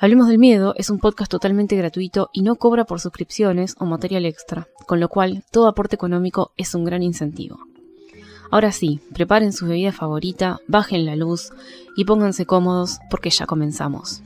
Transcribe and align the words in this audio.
Hablemos 0.00 0.26
del 0.26 0.38
Miedo 0.38 0.74
es 0.76 0.90
un 0.90 0.98
podcast 0.98 1.30
totalmente 1.30 1.76
gratuito 1.76 2.28
y 2.32 2.42
no 2.42 2.56
cobra 2.56 2.84
por 2.84 3.00
suscripciones 3.00 3.76
o 3.78 3.86
material 3.86 4.26
extra, 4.26 4.66
con 4.86 4.98
lo 4.98 5.08
cual 5.08 5.44
todo 5.52 5.68
aporte 5.68 5.94
económico 5.94 6.52
es 6.56 6.74
un 6.74 6.84
gran 6.84 7.02
incentivo. 7.02 7.60
Ahora 8.50 8.72
sí, 8.72 9.00
preparen 9.14 9.52
su 9.52 9.66
bebida 9.66 9.92
favorita, 9.92 10.58
bajen 10.66 11.06
la 11.06 11.14
luz 11.14 11.52
y 11.96 12.04
pónganse 12.04 12.44
cómodos 12.44 12.98
porque 13.08 13.30
ya 13.30 13.46
comenzamos. 13.46 14.22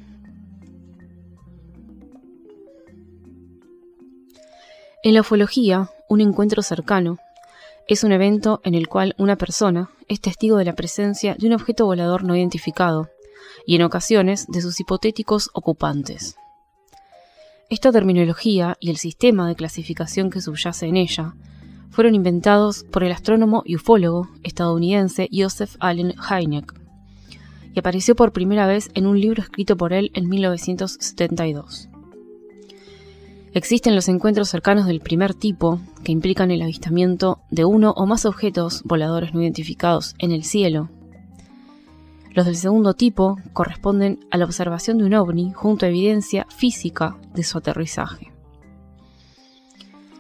En 5.03 5.15
la 5.15 5.21
ufología, 5.21 5.91
un 6.09 6.23
encuentro 6.23 6.63
cercano 6.63 7.19
es 7.87 8.05
un 8.05 8.13
evento 8.13 8.61
en 8.65 8.75
el 8.75 8.89
cual 8.89 9.15
una 9.19 9.37
persona 9.37 9.91
es 10.09 10.21
testigo 10.21 10.57
de 10.57 10.65
la 10.65 10.75
presencia 10.75 11.37
de 11.39 11.47
un 11.47 11.53
objeto 11.53 11.85
volador 11.85 12.25
no 12.25 12.35
identificado 12.35 13.11
y 13.67 13.77
en 13.77 13.83
ocasiones 13.83 14.47
de 14.49 14.61
sus 14.61 14.81
hipotéticos 14.81 15.51
ocupantes. 15.53 16.37
Esta 17.71 17.93
terminología 17.93 18.77
y 18.81 18.91
el 18.91 18.97
sistema 18.97 19.47
de 19.47 19.55
clasificación 19.55 20.31
que 20.31 20.41
subyace 20.41 20.87
en 20.87 20.97
ella 20.97 21.35
fueron 21.91 22.15
inventados 22.15 22.85
por 22.85 23.05
el 23.05 23.13
astrónomo 23.13 23.63
y 23.65 23.77
ufólogo 23.77 24.29
estadounidense 24.43 25.29
Joseph 25.33 25.77
Allen 25.81 26.15
Hynek 26.15 26.79
y 27.75 27.79
apareció 27.79 28.17
por 28.17 28.33
primera 28.33 28.67
vez 28.67 28.91
en 28.95 29.07
un 29.07 29.21
libro 29.21 29.43
escrito 29.43 29.77
por 29.77 29.93
él 29.93 30.11
en 30.15 30.29
1972. 30.29 31.89
Existen 33.53 33.95
los 33.95 34.09
encuentros 34.09 34.49
cercanos 34.49 34.87
del 34.87 35.01
primer 35.01 35.35
tipo, 35.35 35.81
que 36.05 36.13
implican 36.13 36.51
el 36.51 36.63
avistamiento 36.63 37.41
de 37.51 37.65
uno 37.65 37.93
o 37.97 38.07
más 38.07 38.27
objetos 38.27 38.83
voladores 38.85 39.33
no 39.33 39.43
identificados 39.43 40.15
en 40.19 40.33
el 40.33 40.45
cielo, 40.45 40.91
los 42.39 42.47
del 42.47 42.55
segundo 42.55 42.95
tipo 42.95 43.37
corresponden 43.53 44.21
a 44.31 44.39
la 44.39 44.45
observación 44.45 44.97
de 44.97 45.05
un 45.07 45.15
ovni 45.15 45.51
junto 45.53 45.85
a 45.85 45.89
evidencia 45.89 46.47
física 46.49 47.19
de 47.35 47.43
su 47.43 47.59
aterrizaje. 47.59 48.33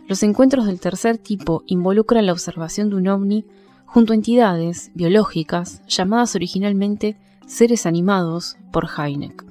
Los 0.09 0.25
encuentros 0.25 0.67
del 0.67 0.81
tercer 0.81 1.19
tipo 1.19 1.63
involucran 1.67 2.27
la 2.27 2.33
observación 2.33 2.91
de 2.91 2.97
un 2.97 3.07
ovni 3.07 3.45
junto 3.87 4.13
a 4.13 4.17
entidades 4.17 4.91
biológicas 4.95 5.81
llamadas 5.87 6.35
originalmente 6.35 7.17
seres 7.47 7.87
animados 7.87 8.57
por 8.73 8.89
Heineck. 8.99 9.45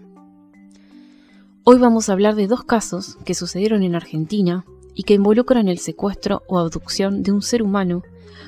Hoy 1.64 1.78
vamos 1.78 2.10
a 2.10 2.12
hablar 2.12 2.36
de 2.36 2.48
dos 2.48 2.66
casos 2.66 3.16
que 3.24 3.34
sucedieron 3.34 3.82
en 3.82 3.96
Argentina 3.96 4.66
y 4.94 5.04
que 5.04 5.14
involucran 5.14 5.70
el 5.70 5.78
secuestro 5.78 6.44
o 6.50 6.60
abducción 6.60 7.24
de 7.24 7.32
un 7.32 7.42
ser 7.42 7.64
humano 7.64 8.04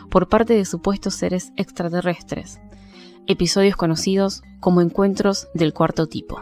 por 0.10 0.28
parte 0.28 0.56
de 0.56 0.66
supuestos 0.66 1.14
seres 1.14 1.54
extraterrestres, 1.56 2.60
episodios 3.30 3.76
conocidos 3.76 4.42
como 4.60 4.82
encuentros 4.82 5.48
del 5.54 5.72
cuarto 5.72 6.08
tipo. 6.08 6.42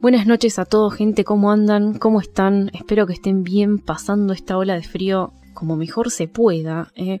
Buenas 0.00 0.26
noches 0.26 0.58
a 0.58 0.64
todos, 0.64 0.94
gente, 0.94 1.24
¿cómo 1.24 1.52
andan? 1.52 1.96
¿Cómo 1.96 2.20
están? 2.20 2.70
Espero 2.74 3.06
que 3.06 3.12
estén 3.12 3.44
bien 3.44 3.78
pasando 3.78 4.32
esta 4.32 4.58
ola 4.58 4.74
de 4.74 4.82
frío 4.82 5.32
como 5.54 5.76
mejor 5.76 6.10
se 6.10 6.26
pueda. 6.26 6.90
¿eh? 6.96 7.20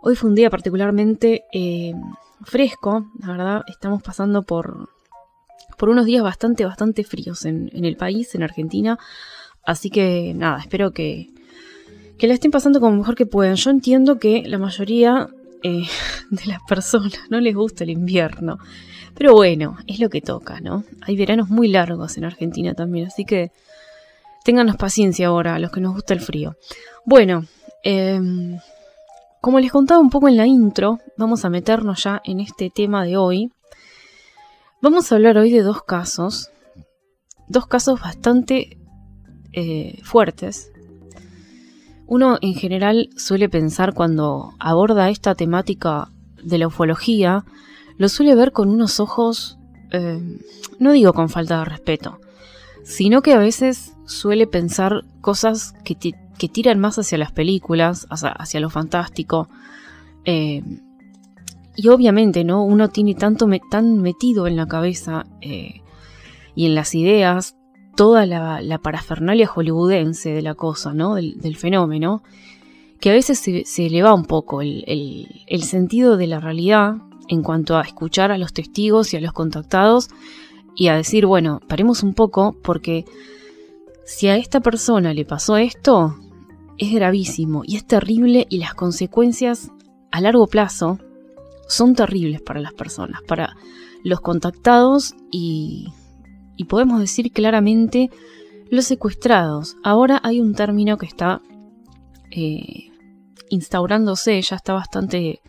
Hoy 0.00 0.16
fue 0.16 0.30
un 0.30 0.34
día 0.34 0.48
particularmente 0.48 1.44
eh, 1.52 1.92
fresco, 2.42 3.06
la 3.20 3.28
verdad, 3.28 3.62
estamos 3.68 4.02
pasando 4.02 4.44
por, 4.44 4.88
por 5.76 5.90
unos 5.90 6.06
días 6.06 6.22
bastante, 6.22 6.64
bastante 6.64 7.04
fríos 7.04 7.44
en, 7.44 7.70
en 7.74 7.84
el 7.84 7.96
país, 7.96 8.34
en 8.34 8.42
Argentina. 8.42 8.98
Así 9.62 9.90
que 9.90 10.32
nada, 10.34 10.58
espero 10.60 10.92
que, 10.92 11.28
que 12.18 12.26
la 12.26 12.34
estén 12.34 12.50
pasando 12.50 12.80
como 12.80 12.96
mejor 12.96 13.14
que 13.14 13.26
puedan. 13.26 13.54
Yo 13.54 13.70
entiendo 13.70 14.18
que 14.18 14.42
la 14.46 14.58
mayoría 14.58 15.28
eh, 15.62 15.84
de 16.30 16.46
las 16.46 16.60
personas 16.68 17.18
no 17.30 17.40
les 17.40 17.54
gusta 17.54 17.84
el 17.84 17.90
invierno. 17.90 18.58
Pero 19.14 19.32
bueno, 19.34 19.78
es 19.86 19.98
lo 19.98 20.10
que 20.10 20.20
toca, 20.20 20.60
¿no? 20.60 20.84
Hay 21.02 21.16
veranos 21.16 21.48
muy 21.48 21.68
largos 21.68 22.16
en 22.16 22.24
Argentina 22.24 22.74
también, 22.74 23.08
así 23.08 23.24
que 23.24 23.50
ténganos 24.44 24.76
paciencia 24.76 25.26
ahora 25.26 25.56
a 25.56 25.58
los 25.58 25.72
que 25.72 25.80
nos 25.80 25.94
gusta 25.94 26.14
el 26.14 26.20
frío. 26.20 26.56
Bueno, 27.04 27.44
em, 27.82 28.58
como 29.40 29.58
les 29.58 29.72
contaba 29.72 30.00
un 30.00 30.10
poco 30.10 30.28
en 30.28 30.36
la 30.36 30.46
intro, 30.46 31.00
vamos 31.16 31.44
a 31.44 31.50
meternos 31.50 32.04
ya 32.04 32.20
en 32.24 32.38
este 32.38 32.70
tema 32.70 33.04
de 33.04 33.16
hoy. 33.16 33.50
Vamos 34.80 35.10
a 35.10 35.16
hablar 35.16 35.36
hoy 35.36 35.50
de 35.50 35.62
dos 35.62 35.82
casos, 35.82 36.50
dos 37.48 37.66
casos 37.66 38.00
bastante 38.00 38.78
eh, 39.52 39.98
fuertes, 40.04 40.70
uno 42.08 42.38
en 42.40 42.54
general 42.54 43.10
suele 43.16 43.50
pensar 43.50 43.92
cuando 43.92 44.54
aborda 44.58 45.10
esta 45.10 45.34
temática 45.34 46.08
de 46.42 46.56
la 46.56 46.66
ufología, 46.66 47.44
lo 47.98 48.08
suele 48.08 48.34
ver 48.34 48.52
con 48.52 48.70
unos 48.70 48.98
ojos, 48.98 49.58
eh, 49.92 50.18
no 50.78 50.92
digo 50.92 51.12
con 51.12 51.28
falta 51.28 51.58
de 51.58 51.64
respeto, 51.66 52.18
sino 52.82 53.20
que 53.20 53.34
a 53.34 53.38
veces 53.38 53.92
suele 54.06 54.46
pensar 54.46 55.04
cosas 55.20 55.74
que, 55.84 55.94
tiran 56.48 56.78
más 56.78 56.98
hacia 56.98 57.18
las 57.18 57.32
películas, 57.32 58.06
hacia, 58.08 58.60
lo 58.60 58.70
fantástico. 58.70 59.50
Eh, 60.24 60.62
y 61.76 61.88
obviamente, 61.88 62.42
¿no? 62.42 62.64
Uno 62.64 62.88
tiene 62.88 63.16
tanto 63.16 63.46
tan 63.70 64.00
metido 64.00 64.46
en 64.46 64.56
la 64.56 64.66
cabeza 64.66 65.26
eh, 65.42 65.82
y 66.54 66.64
en 66.64 66.74
las 66.74 66.94
ideas 66.94 67.57
toda 67.98 68.26
la, 68.26 68.78
parafernalia 68.78 69.48
hollywoodense 69.48 70.32
de 70.32 70.40
la 70.40 70.54
cosa, 70.54 70.94
¿no? 70.94 71.16
Del, 71.16 71.56
fenómeno, 71.56 72.22
que 73.00 73.10
a 73.10 73.12
veces 73.12 73.40
se, 73.40 73.86
eleva 73.86 74.14
un 74.14 74.24
poco 74.24 74.62
el, 74.62 75.62
sentido 75.62 76.16
de 76.16 76.28
la 76.28 76.38
realidad 76.38 76.98
en 77.26 77.42
cuanto 77.42 77.76
a 77.76 77.82
escuchar 77.82 78.30
a 78.30 78.38
los 78.38 78.52
testigos 78.52 79.12
y 79.12 79.16
a 79.16 79.20
los 79.20 79.32
contactados 79.32 80.10
y 80.76 80.86
a 80.86 80.94
decir, 80.94 81.26
bueno, 81.26 81.60
paremos 81.66 82.04
un 82.04 82.14
poco 82.14 82.56
porque 82.62 83.04
si 84.04 84.28
a 84.28 84.36
esta 84.36 84.60
persona 84.60 85.12
le 85.12 85.24
pasó 85.24 85.56
esto, 85.56 86.14
es 86.78 86.92
gravísimo 86.92 87.62
y 87.66 87.74
es 87.74 87.84
terrible 87.84 88.46
y 88.48 88.58
las 88.58 88.74
consecuencias 88.74 89.72
a 90.12 90.20
largo 90.20 90.46
plazo 90.46 91.00
son 91.66 91.96
terribles 91.96 92.42
para 92.42 92.60
las 92.60 92.74
personas, 92.74 93.22
para 93.26 93.56
los 94.04 94.20
contactados 94.20 95.16
y 95.32 95.88
y 96.58 96.64
podemos 96.64 97.00
decir 97.00 97.32
claramente 97.32 98.10
los 98.68 98.84
secuestrados. 98.84 99.76
Ahora 99.82 100.20
hay 100.22 100.40
un 100.40 100.54
término 100.54 100.98
que 100.98 101.06
está 101.06 101.40
eh, 102.30 102.90
instaurándose, 103.48 104.42
ya 104.42 104.56
está 104.56 104.74
bastante 104.74 105.40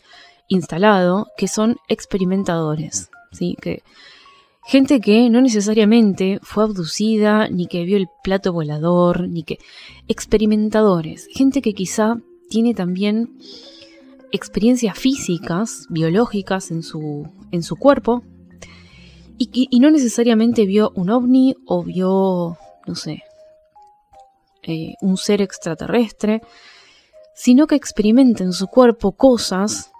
instalado, 0.48 1.28
que 1.36 1.50
son 1.50 1.78
experimentadores. 1.90 3.10
¿sí? 3.32 3.58
Que, 3.62 3.84
gente 4.64 5.02
que 5.02 5.30
no 5.30 5.42
necesariamente 5.42 6.40
fue 6.44 6.64
abducida, 6.64 7.50
ni 7.50 7.68
que 7.68 7.84
vio 7.84 7.98
el 7.98 8.08
plato 8.24 8.54
volador, 8.54 9.28
ni 9.28 9.44
que... 9.44 9.58
Experimentadores. 10.08 11.28
Gente 11.34 11.62
que 11.62 11.74
quizá 11.74 12.18
tiene 12.50 12.74
también 12.74 13.38
experiencias 14.32 14.98
físicas, 14.98 15.88
biológicas 15.90 16.72
en 16.72 16.84
su, 16.84 17.28
en 17.52 17.64
su 17.64 17.76
cuerpo, 17.76 18.24
y, 19.40 19.80
no 19.80 19.90
necesariamente 19.90 20.66
vio 20.66 20.92
un 20.96 21.10
ovni 21.10 21.56
o 21.66 21.84
vio, 21.84 22.58
no 22.86 22.96
sé, 22.96 23.24
eh, 24.64 24.96
un 25.02 25.16
ser 25.16 25.42
extraterrestre, 25.42 26.42
sino 27.34 27.66
que 27.66 27.76
experimenta 27.76 28.44
en 28.44 28.52
su 28.52 28.68
cuerpo 28.68 29.14
cosas 29.14 29.92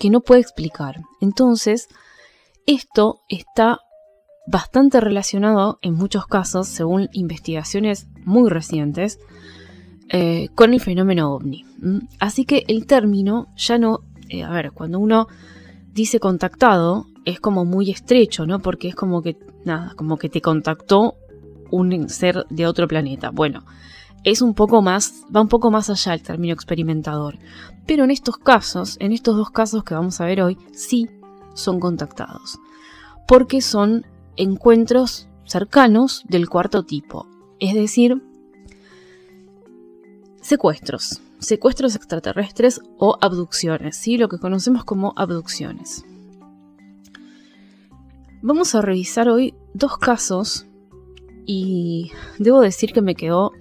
que 0.00 0.10
no 0.10 0.20
puede 0.20 0.40
explicar. 0.40 0.96
Entonces, 1.20 1.88
esto 2.66 3.20
está 3.28 3.78
bastante 4.48 5.00
relacionado 5.00 5.78
en 5.82 5.94
muchos 5.94 6.26
casos, 6.26 6.66
según 6.66 7.08
investigaciones 7.12 8.08
muy 8.24 8.50
recientes, 8.50 9.20
eh, 10.08 10.48
con 10.56 10.74
el 10.74 10.80
fenómeno 10.80 11.32
ovni. 11.32 11.64
Así 12.18 12.44
que 12.44 12.64
el 12.66 12.86
término 12.86 13.46
ya 13.56 13.78
no, 13.78 14.00
eh, 14.28 14.42
a 14.42 14.50
ver, 14.50 14.72
cuando 14.72 14.98
uno 14.98 15.28
dice 15.92 16.18
contactado, 16.18 17.06
es 17.24 17.40
como 17.40 17.64
muy 17.64 17.90
estrecho, 17.90 18.46
¿no? 18.46 18.60
Porque 18.60 18.88
es 18.88 18.94
como 18.94 19.22
que, 19.22 19.36
nada, 19.64 19.94
como 19.96 20.16
que 20.16 20.28
te 20.28 20.40
contactó 20.40 21.16
un 21.70 22.08
ser 22.08 22.46
de 22.50 22.66
otro 22.66 22.86
planeta. 22.86 23.30
Bueno, 23.30 23.64
es 24.24 24.42
un 24.42 24.54
poco 24.54 24.82
más, 24.82 25.24
va 25.34 25.40
un 25.40 25.48
poco 25.48 25.70
más 25.70 25.90
allá 25.90 26.14
el 26.14 26.22
término 26.22 26.54
experimentador. 26.54 27.38
Pero 27.86 28.04
en 28.04 28.10
estos 28.10 28.36
casos, 28.36 28.96
en 29.00 29.12
estos 29.12 29.36
dos 29.36 29.50
casos 29.50 29.84
que 29.84 29.94
vamos 29.94 30.20
a 30.20 30.26
ver 30.26 30.42
hoy, 30.42 30.58
sí 30.72 31.08
son 31.54 31.80
contactados. 31.80 32.58
Porque 33.26 33.60
son 33.60 34.06
encuentros 34.36 35.28
cercanos 35.44 36.24
del 36.28 36.48
cuarto 36.48 36.84
tipo. 36.84 37.26
es 37.58 37.74
decir, 37.74 38.20
secuestros, 40.40 41.20
secuestros 41.38 41.94
extraterrestres 41.94 42.80
o 42.98 43.16
abducciones, 43.20 43.96
¿sí? 43.96 44.16
lo 44.16 44.28
que 44.28 44.38
conocemos 44.38 44.84
como 44.84 45.12
abducciones. 45.16 46.04
Vamos 48.44 48.74
a 48.74 48.82
revisar 48.82 49.28
hoy 49.28 49.54
dos 49.72 49.98
casos 49.98 50.66
y 51.46 52.10
debo 52.38 52.60
decir 52.60 52.92
que 52.92 53.00
me 53.00 53.14
quedó 53.14 53.52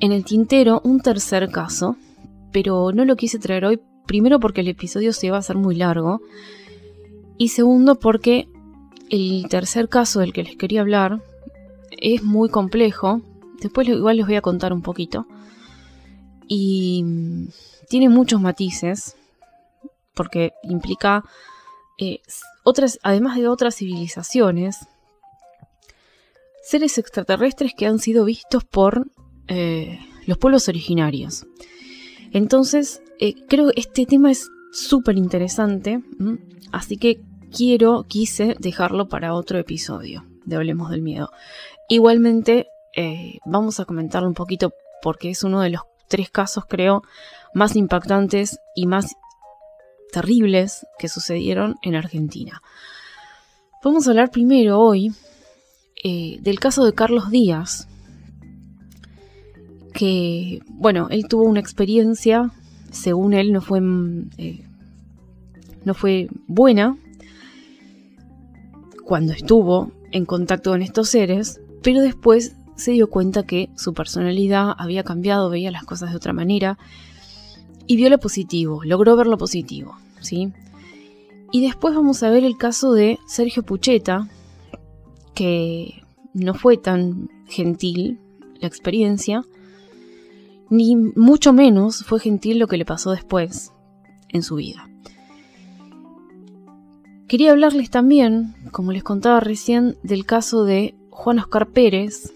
en 0.00 0.10
el 0.10 0.24
tintero 0.24 0.80
un 0.84 1.00
tercer 1.00 1.50
caso, 1.50 1.96
pero 2.50 2.92
no 2.92 3.04
lo 3.04 3.16
quise 3.16 3.38
traer 3.38 3.66
hoy, 3.66 3.78
primero 4.06 4.40
porque 4.40 4.62
el 4.62 4.68
episodio 4.68 5.12
se 5.12 5.26
iba 5.26 5.36
a 5.36 5.40
hacer 5.40 5.56
muy 5.56 5.74
largo 5.74 6.22
y 7.36 7.48
segundo 7.48 7.96
porque 7.96 8.48
el 9.10 9.46
tercer 9.50 9.90
caso 9.90 10.20
del 10.20 10.32
que 10.32 10.44
les 10.44 10.56
quería 10.56 10.80
hablar 10.80 11.20
es 11.90 12.22
muy 12.22 12.48
complejo, 12.48 13.20
después 13.60 13.86
igual 13.86 14.16
les 14.16 14.26
voy 14.26 14.36
a 14.36 14.42
contar 14.42 14.72
un 14.72 14.80
poquito. 14.80 15.26
Y 16.46 17.04
tiene 17.90 18.08
muchos 18.08 18.40
matices 18.40 19.14
porque 20.14 20.52
implica 20.62 21.22
eh, 21.98 22.20
otras, 22.64 22.98
además 23.02 23.36
de 23.36 23.48
otras 23.48 23.76
civilizaciones, 23.76 24.86
seres 26.62 26.98
extraterrestres 26.98 27.72
que 27.76 27.86
han 27.86 27.98
sido 27.98 28.24
vistos 28.24 28.64
por 28.64 29.10
eh, 29.48 29.98
los 30.26 30.38
pueblos 30.38 30.68
originarios. 30.68 31.46
Entonces, 32.32 33.02
eh, 33.18 33.34
creo 33.48 33.70
que 33.70 33.80
este 33.80 34.06
tema 34.06 34.30
es 34.30 34.48
súper 34.72 35.16
interesante, 35.16 36.02
así 36.72 36.98
que 36.98 37.20
quiero, 37.50 38.04
quise 38.06 38.54
dejarlo 38.58 39.08
para 39.08 39.34
otro 39.34 39.58
episodio 39.58 40.24
de 40.44 40.56
Hablemos 40.56 40.90
del 40.90 41.02
Miedo. 41.02 41.30
Igualmente, 41.88 42.66
vamos 43.46 43.80
a 43.80 43.86
comentarlo 43.86 44.28
un 44.28 44.34
poquito 44.34 44.72
porque 45.02 45.30
es 45.30 45.42
uno 45.42 45.60
de 45.62 45.70
los 45.70 45.82
tres 46.08 46.30
casos, 46.30 46.64
creo, 46.66 47.02
más 47.54 47.76
impactantes 47.76 48.58
y 48.74 48.86
más 48.86 49.14
terribles 50.12 50.86
que 50.98 51.08
sucedieron 51.08 51.76
en 51.82 51.94
Argentina. 51.94 52.62
Vamos 53.82 54.06
a 54.06 54.10
hablar 54.10 54.30
primero 54.30 54.80
hoy 54.80 55.12
eh, 56.02 56.38
del 56.40 56.60
caso 56.60 56.84
de 56.84 56.94
Carlos 56.94 57.30
Díaz, 57.30 57.88
que, 59.92 60.60
bueno, 60.68 61.08
él 61.10 61.26
tuvo 61.28 61.42
una 61.44 61.60
experiencia, 61.60 62.50
según 62.90 63.34
él, 63.34 63.52
no 63.52 63.60
fue, 63.60 63.80
eh, 64.38 64.64
no 65.84 65.94
fue 65.94 66.28
buena 66.46 66.96
cuando 69.04 69.32
estuvo 69.32 69.90
en 70.12 70.24
contacto 70.24 70.70
con 70.70 70.82
estos 70.82 71.08
seres, 71.08 71.60
pero 71.82 72.00
después 72.00 72.54
se 72.76 72.92
dio 72.92 73.10
cuenta 73.10 73.42
que 73.42 73.70
su 73.76 73.92
personalidad 73.92 74.74
había 74.78 75.02
cambiado, 75.02 75.50
veía 75.50 75.70
las 75.70 75.84
cosas 75.84 76.10
de 76.10 76.16
otra 76.16 76.32
manera 76.32 76.78
y 77.88 77.96
vio 77.96 78.10
lo 78.10 78.18
positivo, 78.18 78.84
logró 78.84 79.16
ver 79.16 79.26
lo 79.26 79.38
positivo, 79.38 79.96
¿sí? 80.20 80.52
Y 81.50 81.62
después 81.62 81.94
vamos 81.94 82.22
a 82.22 82.30
ver 82.30 82.44
el 82.44 82.58
caso 82.58 82.92
de 82.92 83.18
Sergio 83.26 83.62
Pucheta, 83.64 84.28
que 85.34 86.02
no 86.34 86.54
fue 86.54 86.76
tan 86.76 87.30
gentil 87.46 88.20
la 88.60 88.68
experiencia, 88.68 89.42
ni 90.68 90.96
mucho 90.96 91.54
menos 91.54 92.04
fue 92.04 92.20
gentil 92.20 92.58
lo 92.58 92.66
que 92.68 92.76
le 92.76 92.84
pasó 92.84 93.10
después 93.12 93.72
en 94.28 94.42
su 94.42 94.56
vida. 94.56 94.86
Quería 97.26 97.52
hablarles 97.52 97.88
también, 97.88 98.54
como 98.70 98.92
les 98.92 99.02
contaba 99.02 99.40
recién, 99.40 99.96
del 100.02 100.26
caso 100.26 100.64
de 100.64 100.94
Juan 101.08 101.38
Oscar 101.38 101.68
Pérez, 101.68 102.34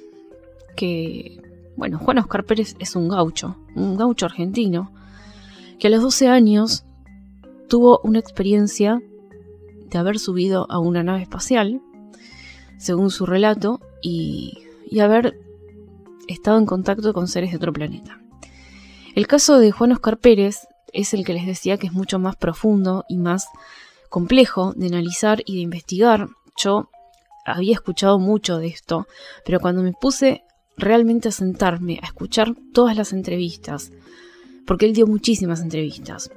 que, 0.76 1.43
bueno, 1.76 1.98
Juan 1.98 2.19
Oscar 2.19 2.44
Pérez 2.44 2.75
es 2.78 2.96
un 2.96 3.08
gaucho, 3.08 3.56
un 3.75 3.96
gaucho 3.96 4.25
argentino, 4.25 4.90
que 5.82 5.88
a 5.88 5.90
los 5.90 6.02
12 6.02 6.29
años 6.29 6.84
tuvo 7.69 7.99
una 8.05 8.20
experiencia 8.20 9.02
de 9.90 9.99
haber 9.99 10.20
subido 10.20 10.64
a 10.70 10.79
una 10.79 11.02
nave 11.02 11.23
espacial, 11.23 11.82
según 12.79 13.11
su 13.11 13.26
relato, 13.26 13.81
y, 14.00 14.62
y 14.88 15.00
haber 15.00 15.40
estado 16.29 16.58
en 16.58 16.67
contacto 16.67 17.12
con 17.12 17.26
seres 17.26 17.50
de 17.50 17.56
otro 17.56 17.73
planeta. 17.73 18.20
El 19.17 19.26
caso 19.26 19.58
de 19.58 19.73
Juan 19.73 19.90
Oscar 19.90 20.19
Pérez 20.19 20.69
es 20.93 21.14
el 21.14 21.25
que 21.25 21.34
les 21.34 21.46
decía 21.46 21.79
que 21.79 21.88
es 21.88 21.93
mucho 21.93 22.20
más 22.20 22.37
profundo 22.37 23.05
y 23.08 23.17
más 23.17 23.49
complejo 24.08 24.75
de 24.76 24.87
analizar 24.87 25.43
y 25.46 25.56
de 25.56 25.62
investigar. 25.62 26.29
Yo 26.56 26.90
había 27.44 27.75
escuchado 27.75 28.20
mucho 28.20 28.58
de 28.58 28.69
esto, 28.69 29.08
pero 29.44 29.58
cuando 29.58 29.82
me 29.82 29.94
puse 30.00 30.44
realmente 30.76 31.31
a 31.31 31.32
sentarme, 31.32 31.99
a 32.00 32.06
escuchar 32.06 32.55
todas 32.73 32.96
las 32.96 33.12
entrevistas, 33.12 33.90
porque 34.67 34.87
él 34.87 34.94
dio 34.94 35.06
muchísimas 35.06 35.61
entrevistas. 35.61 36.31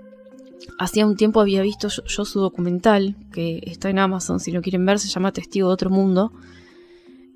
Hacía 0.80 1.06
un 1.06 1.16
tiempo 1.16 1.42
había 1.42 1.62
visto 1.62 1.88
yo, 1.90 2.26
su 2.26 2.40
documental, 2.40 3.16
que 3.32 3.62
está 3.66 3.90
en 3.90 4.00
Amazon, 4.00 4.40
si 4.40 4.52
lo 4.52 4.62
quieren 4.62 4.86
ver, 4.86 5.00
se 5.00 5.08
llama 5.08 5.32
Testigo 5.32 5.68
de 5.68 5.74
otro 5.74 5.90
mundo. 5.90 6.32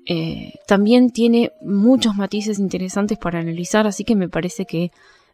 Eh, 0.06 0.54
también 0.66 1.10
tiene 1.10 1.52
muchos 1.62 2.16
matices 2.16 2.58
interesantes 2.58 3.18
para 3.18 3.38
analizar, 3.38 3.86
así 3.86 4.04
que 4.04 4.16
me 4.16 4.28
parece 4.28 4.66
que 4.66 4.90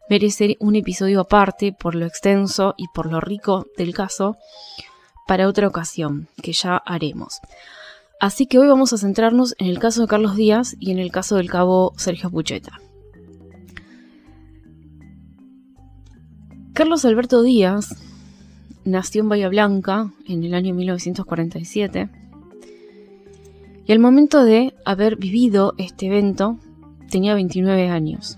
merece 0.09 0.57
un 0.59 0.75
episodio 0.75 1.21
aparte 1.21 1.73
por 1.73 1.95
lo 1.95 2.05
extenso 2.05 2.75
y 2.77 2.87
por 2.93 3.11
lo 3.11 3.19
rico 3.19 3.67
del 3.77 3.93
caso 3.93 4.37
para 5.27 5.47
otra 5.47 5.67
ocasión, 5.67 6.27
que 6.41 6.53
ya 6.53 6.77
haremos. 6.77 7.41
Así 8.19 8.47
que 8.47 8.57
hoy 8.57 8.67
vamos 8.67 8.93
a 8.93 8.97
centrarnos 8.97 9.55
en 9.59 9.67
el 9.67 9.79
caso 9.79 10.01
de 10.01 10.07
Carlos 10.07 10.35
Díaz 10.35 10.75
y 10.79 10.91
en 10.91 10.99
el 10.99 11.11
caso 11.11 11.35
del 11.35 11.49
cabo 11.49 11.93
Sergio 11.97 12.31
Pucheta. 12.31 12.79
Carlos 16.77 17.05
Alberto 17.05 17.41
Díaz 17.41 17.95
nació 18.85 19.23
en 19.23 19.29
Bahía 19.29 19.49
Blanca 19.49 20.11
en 20.27 20.43
el 20.43 20.53
año 20.53 20.75
1947 20.75 22.07
y 23.87 23.91
al 23.91 23.97
momento 23.97 24.43
de 24.43 24.75
haber 24.85 25.15
vivido 25.15 25.73
este 25.79 26.05
evento 26.05 26.59
tenía 27.09 27.33
29 27.33 27.89
años 27.89 28.37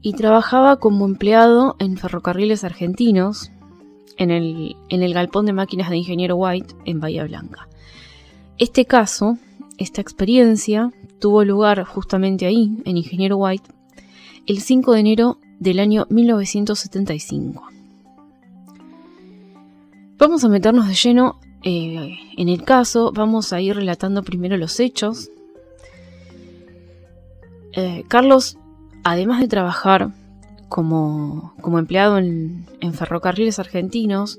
y 0.00 0.12
trabajaba 0.12 0.76
como 0.76 1.06
empleado 1.06 1.74
en 1.80 1.96
ferrocarriles 1.96 2.62
argentinos 2.62 3.50
en 4.16 4.30
el, 4.30 4.76
en 4.88 5.02
el 5.02 5.12
galpón 5.12 5.44
de 5.46 5.54
máquinas 5.54 5.90
de 5.90 5.96
Ingeniero 5.96 6.36
White 6.36 6.72
en 6.84 7.00
Bahía 7.00 7.24
Blanca. 7.24 7.66
Este 8.58 8.84
caso, 8.84 9.38
esta 9.76 10.02
experiencia, 10.02 10.92
tuvo 11.18 11.42
lugar 11.42 11.82
justamente 11.82 12.46
ahí, 12.46 12.80
en 12.84 12.96
Ingeniero 12.96 13.38
White, 13.38 13.72
el 14.46 14.60
5 14.60 14.92
de 14.92 15.00
enero 15.00 15.38
del 15.58 15.80
año 15.80 16.06
1975. 16.10 17.62
Vamos 20.18 20.44
a 20.44 20.48
meternos 20.48 20.88
de 20.88 20.94
lleno 20.94 21.40
eh, 21.68 22.16
en 22.36 22.48
el 22.48 22.62
caso, 22.62 23.10
vamos 23.12 23.52
a 23.52 23.60
ir 23.60 23.74
relatando 23.74 24.22
primero 24.22 24.56
los 24.56 24.78
hechos. 24.78 25.30
Eh, 27.72 28.04
Carlos, 28.06 28.56
además 29.02 29.40
de 29.40 29.48
trabajar 29.48 30.12
como, 30.68 31.54
empleado 31.76 32.18
en, 32.18 32.66
ferrocarriles 32.92 33.58
argentinos, 33.58 34.38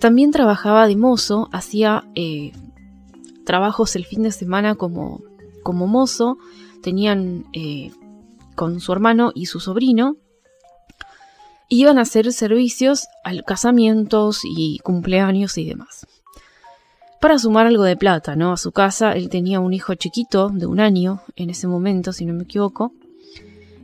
también 0.00 0.32
trabajaba 0.32 0.88
de 0.88 0.96
mozo, 0.96 1.48
hacía 1.52 2.04
eh, 2.16 2.50
trabajos 3.46 3.94
el 3.94 4.04
fin 4.04 4.24
de 4.24 4.32
semana 4.32 4.74
como, 4.74 5.22
como 5.62 5.86
mozo, 5.86 6.36
tenían 6.82 7.44
con 8.56 8.80
su 8.80 8.92
hermano 8.92 9.30
y 9.36 9.46
su 9.46 9.60
sobrino, 9.60 10.16
iban 11.70 11.98
a 11.98 12.02
hacer 12.02 12.30
servicios 12.32 13.06
a 13.24 13.32
casamientos 13.42 14.40
y 14.44 14.78
cumpleaños 14.80 15.56
y 15.56 15.64
demás. 15.64 16.06
Para 17.20 17.38
sumar 17.38 17.66
algo 17.66 17.84
de 17.84 17.96
plata, 17.96 18.36
¿no? 18.36 18.52
A 18.52 18.56
su 18.56 18.72
casa, 18.72 19.12
él 19.12 19.30
tenía 19.30 19.60
un 19.60 19.72
hijo 19.72 19.94
chiquito 19.94 20.50
de 20.50 20.66
un 20.66 20.80
año 20.80 21.22
en 21.36 21.48
ese 21.48 21.66
momento, 21.66 22.12
si 22.12 22.26
no 22.26 22.34
me 22.34 22.42
equivoco, 22.42 22.92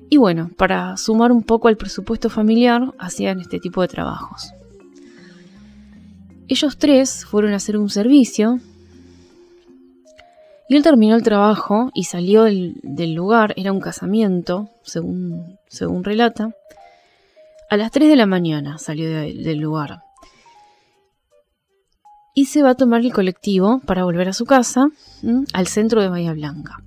y 0.08 0.18
bueno, 0.18 0.50
para 0.56 0.96
sumar 0.96 1.32
un 1.32 1.42
poco 1.42 1.68
al 1.68 1.76
presupuesto 1.76 2.30
familiar, 2.30 2.92
hacían 2.98 3.40
este 3.40 3.58
tipo 3.58 3.82
de 3.82 3.88
trabajos. 3.88 4.52
Ellos 6.48 6.76
tres 6.78 7.24
fueron 7.24 7.52
a 7.52 7.56
hacer 7.56 7.76
un 7.76 7.90
servicio 7.90 8.60
y 10.68 10.76
él 10.76 10.82
terminó 10.82 11.16
el 11.16 11.22
trabajo 11.22 11.90
y 11.92 12.04
salió 12.04 12.44
del, 12.44 13.14
lugar, 13.14 13.52
era 13.56 13.72
un 13.72 13.80
casamiento, 13.80 14.68
según, 14.82 15.58
según 15.68 16.04
relata. 16.04 16.54
A 17.68 17.76
las 17.76 17.90
3 17.90 18.08
de 18.08 18.16
la 18.16 18.26
mañana 18.26 18.78
salió 18.78 19.10
del 19.10 19.58
lugar. 19.58 20.00
Y 22.32 22.44
se 22.44 22.62
va 22.62 22.70
a 22.70 22.74
tomar 22.76 23.00
el 23.00 23.12
colectivo 23.12 23.80
para 23.84 24.04
volver 24.04 24.28
a 24.28 24.32
su 24.32 24.44
casa, 24.44 24.88
al 25.52 25.66
centro 25.66 26.00
de 26.00 26.08
Bahía 26.08 26.32
Blanca. 26.32 26.82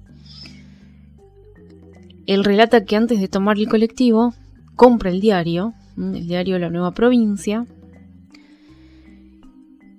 Él 2.27 2.45
relata 2.45 2.86
que 2.86 2.95
antes 2.95 3.19
de 3.19 3.27
tomar 3.27 3.57
el 3.57 3.67
colectivo, 3.67 4.33
compra 4.75 5.09
el 5.09 5.19
diario, 5.19 5.74
el 5.98 6.27
diario 6.27 6.53
de 6.53 6.62
la 6.62 6.69
nueva 6.69 6.91
provincia, 6.91 7.65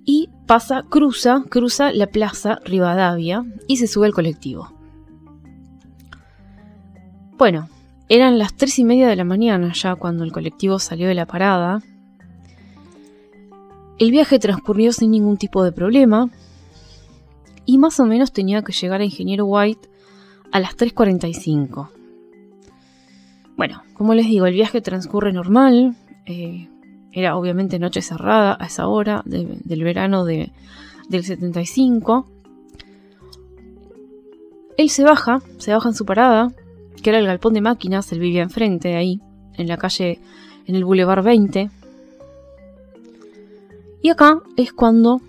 y 0.03 0.29
pasa, 0.47 0.83
cruza, 0.89 1.43
cruza 1.47 1.91
la 1.91 2.07
plaza 2.07 2.59
Rivadavia 2.65 3.45
y 3.67 3.77
se 3.77 3.87
sube 3.87 4.07
al 4.07 4.13
colectivo. 4.13 4.73
Bueno, 7.37 7.69
eran 8.13 8.37
las 8.37 8.53
tres 8.53 8.77
y 8.77 8.83
media 8.83 9.07
de 9.07 9.15
la 9.15 9.23
mañana 9.23 9.71
ya 9.73 9.95
cuando 9.95 10.25
el 10.25 10.33
colectivo 10.33 10.79
salió 10.79 11.07
de 11.07 11.13
la 11.13 11.25
parada. 11.25 11.81
El 13.99 14.11
viaje 14.11 14.37
transcurrió 14.37 14.91
sin 14.91 15.11
ningún 15.11 15.37
tipo 15.37 15.63
de 15.63 15.71
problema 15.71 16.29
y 17.65 17.77
más 17.77 18.01
o 18.01 18.05
menos 18.05 18.33
tenía 18.33 18.63
que 18.63 18.73
llegar 18.73 18.99
a 18.99 19.05
Ingeniero 19.05 19.45
White 19.45 19.87
a 20.51 20.59
las 20.59 20.75
3.45. 20.75 21.89
Bueno, 23.55 23.81
como 23.93 24.13
les 24.13 24.25
digo, 24.25 24.45
el 24.45 24.55
viaje 24.55 24.81
transcurre 24.81 25.31
normal. 25.31 25.95
Eh, 26.25 26.67
era 27.13 27.37
obviamente 27.37 27.79
noche 27.79 28.01
cerrada 28.01 28.57
a 28.59 28.65
esa 28.65 28.87
hora 28.87 29.23
del 29.23 29.83
verano 29.85 30.25
del 30.25 30.51
75. 31.09 32.27
Él 34.75 34.89
se 34.89 35.05
baja, 35.05 35.41
se 35.59 35.71
baja 35.71 35.87
en 35.87 35.95
su 35.95 36.05
parada, 36.05 36.51
que 37.01 37.09
era 37.09 37.19
el 37.19 37.25
galpón 37.25 37.53
de 37.53 37.61
máquinas, 37.61 38.11
él 38.11 38.19
vivía 38.19 38.43
enfrente 38.43 38.95
ahí, 38.95 39.19
en 39.55 39.67
la 39.67 39.77
calle, 39.77 40.19
en 40.65 40.75
el 40.75 40.85
Boulevard 40.85 41.23
20. 41.23 41.69
Y 44.01 44.09
acá 44.09 44.39
es 44.57 44.73
cuando 44.73 45.21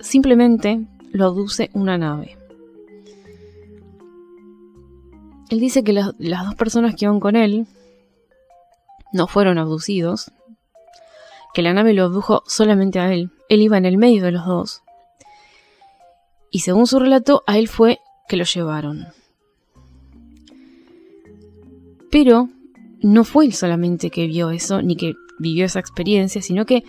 simplemente 0.00 0.86
lo 1.12 1.26
aduce 1.26 1.70
una 1.72 1.98
nave. 1.98 2.36
Él 5.48 5.60
dice 5.60 5.84
que 5.84 5.92
las, 5.92 6.12
dos 6.18 6.54
personas 6.56 6.94
que 6.94 7.04
iban 7.04 7.20
con 7.20 7.36
él 7.36 7.66
no 9.12 9.26
fueron 9.26 9.58
abducidos, 9.58 10.32
que 11.54 11.62
la 11.62 11.72
nave 11.72 11.94
lo 11.94 12.04
abdujo 12.04 12.42
solamente 12.46 12.98
a 12.98 13.12
él. 13.12 13.30
Él 13.48 13.62
iba 13.62 13.78
en 13.78 13.86
el 13.86 13.96
medio 13.96 14.24
de 14.24 14.32
los 14.32 14.44
dos. 14.44 14.82
Y 16.50 16.60
según 16.60 16.86
su 16.86 16.98
relato, 16.98 17.44
a 17.46 17.58
él 17.58 17.68
fue 17.68 18.00
que 18.28 18.36
lo 18.36 18.44
llevaron. 18.44 19.06
Pero 22.18 22.48
no 23.02 23.24
fue 23.24 23.44
él 23.44 23.52
solamente 23.52 24.08
que 24.08 24.26
vio 24.26 24.50
eso, 24.50 24.80
ni 24.80 24.96
que 24.96 25.16
vivió 25.38 25.66
esa 25.66 25.80
experiencia, 25.80 26.40
sino 26.40 26.64
que 26.64 26.82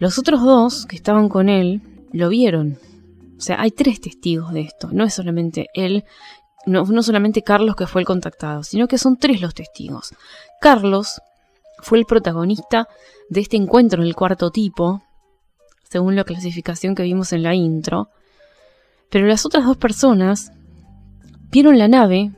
los 0.00 0.18
otros 0.18 0.42
dos 0.42 0.86
que 0.86 0.96
estaban 0.96 1.28
con 1.28 1.48
él 1.48 1.80
lo 2.10 2.28
vieron. 2.28 2.80
O 3.38 3.40
sea, 3.40 3.60
hay 3.60 3.70
tres 3.70 4.00
testigos 4.00 4.52
de 4.52 4.62
esto. 4.62 4.88
No 4.90 5.04
es 5.04 5.14
solamente 5.14 5.68
él, 5.74 6.02
no, 6.66 6.84
solamente 7.04 7.42
Carlos 7.42 7.76
que 7.76 7.86
fue 7.86 8.00
el 8.00 8.04
contactado, 8.04 8.64
sino 8.64 8.88
que 8.88 8.98
son 8.98 9.16
tres 9.16 9.40
los 9.40 9.54
testigos. 9.54 10.12
Carlos 10.60 11.22
fue 11.78 11.98
el 11.98 12.04
protagonista 12.04 12.88
de 13.30 13.42
este 13.42 13.56
encuentro 13.56 14.02
en 14.02 14.08
el 14.08 14.16
cuarto 14.16 14.50
tipo, 14.50 15.04
según 15.88 16.16
la 16.16 16.24
clasificación 16.24 16.96
que 16.96 17.04
vimos 17.04 17.32
en 17.32 17.44
la 17.44 17.54
intro. 17.54 18.08
Pero 19.08 19.28
las 19.28 19.46
otras 19.46 19.66
dos 19.66 19.76
personas 19.76 20.50
vieron 21.52 21.78
la 21.78 21.86
nave 21.86 22.32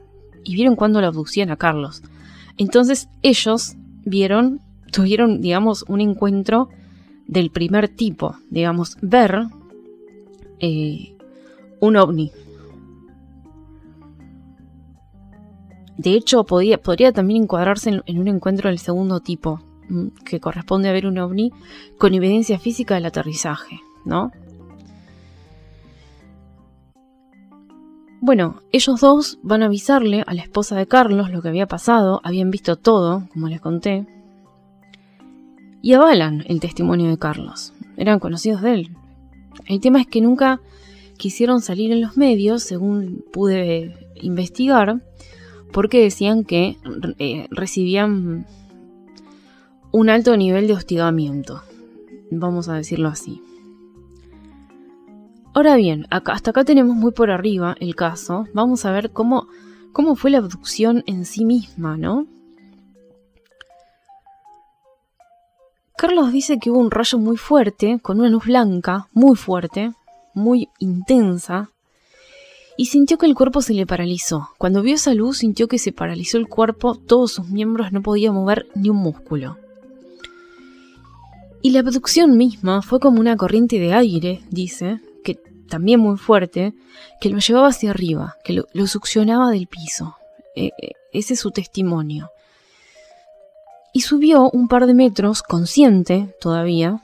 y 0.44 0.54
vieron 0.54 0.76
cuando 0.76 1.00
la 1.00 1.06
abducían 1.06 1.50
a 1.50 1.56
Carlos. 1.56 2.02
Entonces 2.58 3.08
ellos 3.22 3.76
vieron, 4.04 4.60
tuvieron, 4.92 5.40
digamos, 5.40 5.84
un 5.88 6.00
encuentro 6.00 6.68
del 7.26 7.50
primer 7.50 7.88
tipo, 7.88 8.36
digamos, 8.50 8.96
ver 9.02 9.46
eh, 10.60 11.16
un 11.80 11.96
ovni. 11.96 12.32
De 15.98 16.10
hecho, 16.10 16.44
podía, 16.44 16.78
podría 16.78 17.12
también 17.12 17.44
encuadrarse 17.44 18.02
en, 18.04 18.18
un 18.18 18.28
encuentro 18.28 18.68
del 18.68 18.78
segundo 18.78 19.20
tipo, 19.20 19.60
mm, 19.88 20.08
que 20.24 20.40
corresponde 20.40 20.88
a 20.88 20.92
ver 20.92 21.06
un 21.06 21.18
ovni 21.18 21.52
con 21.98 22.14
evidencia 22.14 22.58
física 22.58 22.94
del 22.94 23.06
aterrizaje, 23.06 23.80
¿no? 24.04 24.30
Bueno, 28.26 28.60
ellos 28.72 29.00
dos 29.00 29.38
van 29.44 29.62
a 29.62 29.66
avisarle 29.66 30.24
a 30.26 30.34
la 30.34 30.42
esposa 30.42 30.74
de 30.74 30.88
Carlos 30.88 31.30
lo 31.30 31.42
que 31.42 31.48
había 31.48 31.68
pasado, 31.68 32.20
habían 32.24 32.50
visto 32.50 32.74
todo, 32.74 33.28
como 33.32 33.46
les 33.46 33.60
conté, 33.60 34.04
y 35.80 35.92
avalan 35.92 36.42
el 36.48 36.58
testimonio 36.58 37.08
de 37.08 37.18
Carlos. 37.18 37.72
Eran 37.96 38.18
conocidos 38.18 38.62
de 38.62 38.72
él. 38.72 38.96
El 39.66 39.78
tema 39.78 40.00
es 40.00 40.08
que 40.08 40.20
nunca 40.20 40.60
quisieron 41.16 41.60
salir 41.60 41.92
en 41.92 42.00
los 42.00 42.16
medios, 42.16 42.64
según 42.64 43.24
pude 43.32 43.94
investigar, 44.16 45.00
porque 45.72 46.02
decían 46.02 46.42
que 46.42 46.78
eh, 47.20 47.46
recibían 47.52 48.44
un 49.92 50.10
alto 50.10 50.36
nivel 50.36 50.66
de 50.66 50.72
hostigamiento, 50.72 51.62
vamos 52.32 52.68
a 52.68 52.74
decirlo 52.74 53.08
así. 53.08 53.40
Ahora 55.56 55.76
bien, 55.76 56.06
hasta 56.10 56.50
acá 56.50 56.64
tenemos 56.64 56.94
muy 56.94 57.12
por 57.12 57.30
arriba 57.30 57.76
el 57.80 57.94
caso, 57.94 58.46
vamos 58.52 58.84
a 58.84 58.92
ver 58.92 59.10
cómo, 59.10 59.46
cómo 59.94 60.14
fue 60.14 60.30
la 60.30 60.36
abducción 60.36 61.02
en 61.06 61.24
sí 61.24 61.46
misma, 61.46 61.96
¿no? 61.96 62.26
Carlos 65.96 66.30
dice 66.30 66.58
que 66.58 66.70
hubo 66.70 66.78
un 66.78 66.90
rayo 66.90 67.18
muy 67.18 67.38
fuerte, 67.38 67.98
con 68.02 68.20
una 68.20 68.28
luz 68.28 68.44
blanca, 68.44 69.08
muy 69.14 69.34
fuerte, 69.34 69.92
muy 70.34 70.68
intensa, 70.78 71.70
y 72.76 72.84
sintió 72.84 73.16
que 73.16 73.24
el 73.24 73.34
cuerpo 73.34 73.62
se 73.62 73.72
le 73.72 73.86
paralizó. 73.86 74.50
Cuando 74.58 74.82
vio 74.82 74.96
esa 74.96 75.14
luz 75.14 75.38
sintió 75.38 75.68
que 75.68 75.78
se 75.78 75.90
paralizó 75.90 76.36
el 76.36 76.48
cuerpo, 76.48 76.96
todos 76.96 77.32
sus 77.32 77.48
miembros 77.48 77.92
no 77.92 78.02
podían 78.02 78.34
mover 78.34 78.66
ni 78.74 78.90
un 78.90 78.98
músculo. 78.98 79.56
Y 81.62 81.70
la 81.70 81.80
abducción 81.80 82.36
misma 82.36 82.82
fue 82.82 83.00
como 83.00 83.20
una 83.20 83.38
corriente 83.38 83.78
de 83.78 83.94
aire, 83.94 84.42
dice, 84.50 85.00
también 85.68 86.00
muy 86.00 86.16
fuerte, 86.16 86.74
que 87.20 87.30
lo 87.30 87.38
llevaba 87.38 87.68
hacia 87.68 87.90
arriba, 87.90 88.36
que 88.44 88.52
lo, 88.52 88.86
succionaba 88.86 89.50
del 89.50 89.66
piso. 89.66 90.16
E, 90.54 90.72
e, 90.80 90.92
ese 91.12 91.34
es 91.34 91.40
su 91.40 91.50
testimonio 91.50 92.30
y 93.96 94.02
subió 94.02 94.50
un 94.50 94.68
par 94.68 94.86
de 94.86 94.92
metros, 94.92 95.42
consciente 95.42 96.36
todavía, 96.38 97.00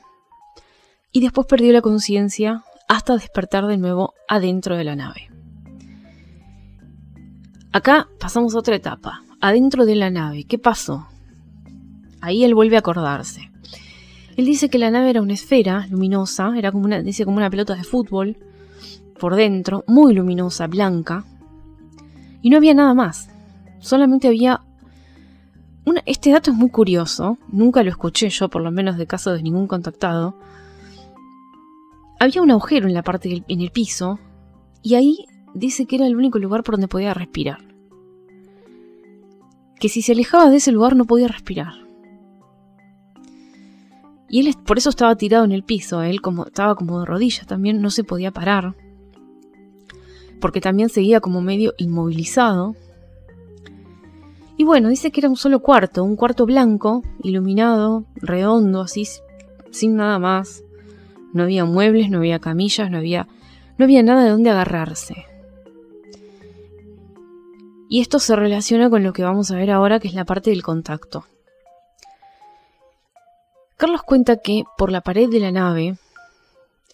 y 1.10 1.22
después 1.22 1.46
perdió 1.46 1.72
la 1.72 1.80
conciencia 1.80 2.64
hasta 2.86 3.14
despertar 3.14 3.66
de 3.66 3.78
nuevo 3.78 4.12
adentro 4.28 4.76
de 4.76 4.84
la 4.84 4.94
nave. 4.94 5.30
Acá 7.72 8.10
pasamos 8.20 8.54
a 8.54 8.58
otra 8.58 8.76
etapa, 8.76 9.22
adentro 9.40 9.86
de 9.86 9.94
la 9.94 10.10
nave, 10.10 10.44
¿qué 10.44 10.58
pasó? 10.58 11.08
Ahí 12.20 12.44
él 12.44 12.54
vuelve 12.54 12.76
a 12.76 12.80
acordarse. 12.80 13.50
Él 14.36 14.44
dice 14.44 14.68
que 14.68 14.76
la 14.76 14.90
nave 14.90 15.08
era 15.08 15.22
una 15.22 15.32
esfera 15.32 15.86
luminosa, 15.88 16.52
era 16.58 16.72
como 16.72 16.88
dice 16.88 17.24
como 17.24 17.38
una 17.38 17.48
pelota 17.48 17.74
de 17.74 17.84
fútbol, 17.84 18.36
por 19.22 19.36
dentro, 19.36 19.84
muy 19.86 20.14
luminosa, 20.14 20.66
blanca, 20.66 21.24
y 22.40 22.50
no 22.50 22.56
había 22.56 22.74
nada 22.74 22.92
más. 22.92 23.30
Solamente 23.78 24.26
había 24.26 24.62
este 26.06 26.32
dato 26.32 26.50
es 26.50 26.56
muy 26.56 26.70
curioso, 26.70 27.38
nunca 27.46 27.84
lo 27.84 27.90
escuché 27.90 28.30
yo, 28.30 28.48
por 28.48 28.62
lo 28.62 28.72
menos 28.72 28.96
de 28.96 29.06
caso 29.06 29.32
de 29.32 29.40
ningún 29.40 29.68
contactado. 29.68 30.34
Había 32.18 32.42
un 32.42 32.50
agujero 32.50 32.88
en 32.88 32.94
la 32.94 33.04
parte 33.04 33.44
en 33.46 33.60
el 33.60 33.70
piso 33.70 34.18
y 34.82 34.96
ahí 34.96 35.26
dice 35.54 35.86
que 35.86 35.94
era 35.94 36.06
el 36.08 36.16
único 36.16 36.40
lugar 36.40 36.64
por 36.64 36.74
donde 36.74 36.88
podía 36.88 37.14
respirar. 37.14 37.60
Que 39.78 39.88
si 39.88 40.02
se 40.02 40.14
alejaba 40.14 40.50
de 40.50 40.56
ese 40.56 40.72
lugar 40.72 40.96
no 40.96 41.04
podía 41.04 41.28
respirar. 41.28 41.74
Y 44.28 44.40
él 44.40 44.56
por 44.66 44.78
eso 44.78 44.90
estaba 44.90 45.14
tirado 45.14 45.44
en 45.44 45.52
el 45.52 45.62
piso, 45.62 46.02
él 46.02 46.20
como 46.20 46.46
estaba 46.46 46.74
como 46.74 46.98
de 46.98 47.06
rodillas 47.06 47.46
también, 47.46 47.80
no 47.80 47.90
se 47.90 48.02
podía 48.02 48.32
parar. 48.32 48.74
Porque 50.42 50.60
también 50.60 50.88
seguía 50.88 51.20
como 51.20 51.40
medio 51.40 51.72
inmovilizado. 51.78 52.74
Y 54.56 54.64
bueno, 54.64 54.88
dice 54.88 55.12
que 55.12 55.20
era 55.20 55.28
un 55.28 55.36
solo 55.36 55.60
cuarto, 55.60 56.02
un 56.02 56.16
cuarto 56.16 56.46
blanco, 56.46 57.04
iluminado, 57.22 58.04
redondo, 58.16 58.80
así, 58.82 59.06
sin 59.70 59.94
nada 59.94 60.18
más. 60.18 60.64
No 61.32 61.44
había 61.44 61.64
muebles, 61.64 62.10
no 62.10 62.18
había 62.18 62.40
camillas, 62.40 62.90
no 62.90 62.98
había, 62.98 63.28
no 63.78 63.84
había 63.84 64.02
nada 64.02 64.24
de 64.24 64.30
donde 64.30 64.50
agarrarse. 64.50 65.26
Y 67.88 68.00
esto 68.00 68.18
se 68.18 68.34
relaciona 68.34 68.90
con 68.90 69.04
lo 69.04 69.12
que 69.12 69.22
vamos 69.22 69.52
a 69.52 69.56
ver 69.56 69.70
ahora, 69.70 70.00
que 70.00 70.08
es 70.08 70.14
la 70.14 70.24
parte 70.24 70.50
del 70.50 70.64
contacto. 70.64 71.24
Carlos 73.76 74.02
cuenta 74.02 74.38
que 74.38 74.64
por 74.76 74.90
la 74.90 75.02
pared 75.02 75.28
de 75.30 75.38
la 75.38 75.52
nave 75.52 75.98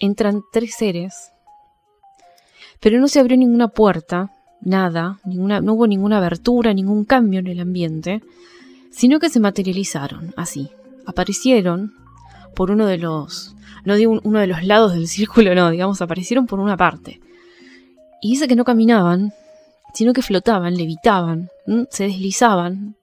entran 0.01 0.43
tres 0.53 0.75
seres, 0.75 1.33
pero 2.81 3.01
no 3.01 3.09
se 3.09 3.21
abrió 3.21 3.37
ninguna 3.37 3.69
puerta, 3.69 4.31
nada, 4.61 5.19
no 5.25 5.73
hubo 5.73 5.87
ninguna 5.87 6.19
abertura, 6.19 6.73
ningún 6.75 7.05
cambio 7.05 7.41
en 7.41 7.49
el 7.49 7.61
ambiente, 7.61 8.23
sino 8.91 9.19
que 9.19 9.31
se 9.31 9.41
materializaron 9.41 10.33
así. 10.37 10.71
Aparecieron 11.07 11.95
por 12.55 12.71
uno 12.71 12.87
de 12.87 12.99
los, 12.99 13.55
no 13.85 13.95
digo 13.97 14.21
uno 14.23 14.41
de 14.41 14.47
los 14.47 14.65
lados 14.65 14.93
del 14.93 15.09
círculo, 15.09 15.55
no, 15.55 15.71
digamos, 15.71 16.01
aparecieron 16.03 16.47
por 16.47 16.61
una 16.61 16.77
parte. 16.77 17.21
Y 18.21 18.33
dice 18.33 18.49
que 18.49 18.57
no 18.57 18.65
caminaban, 18.65 19.33
sino 19.95 20.13
que 20.13 20.23
flotaban, 20.23 20.77
levitaban, 20.77 21.51
se 21.91 22.05
deslizaban. 22.05 22.97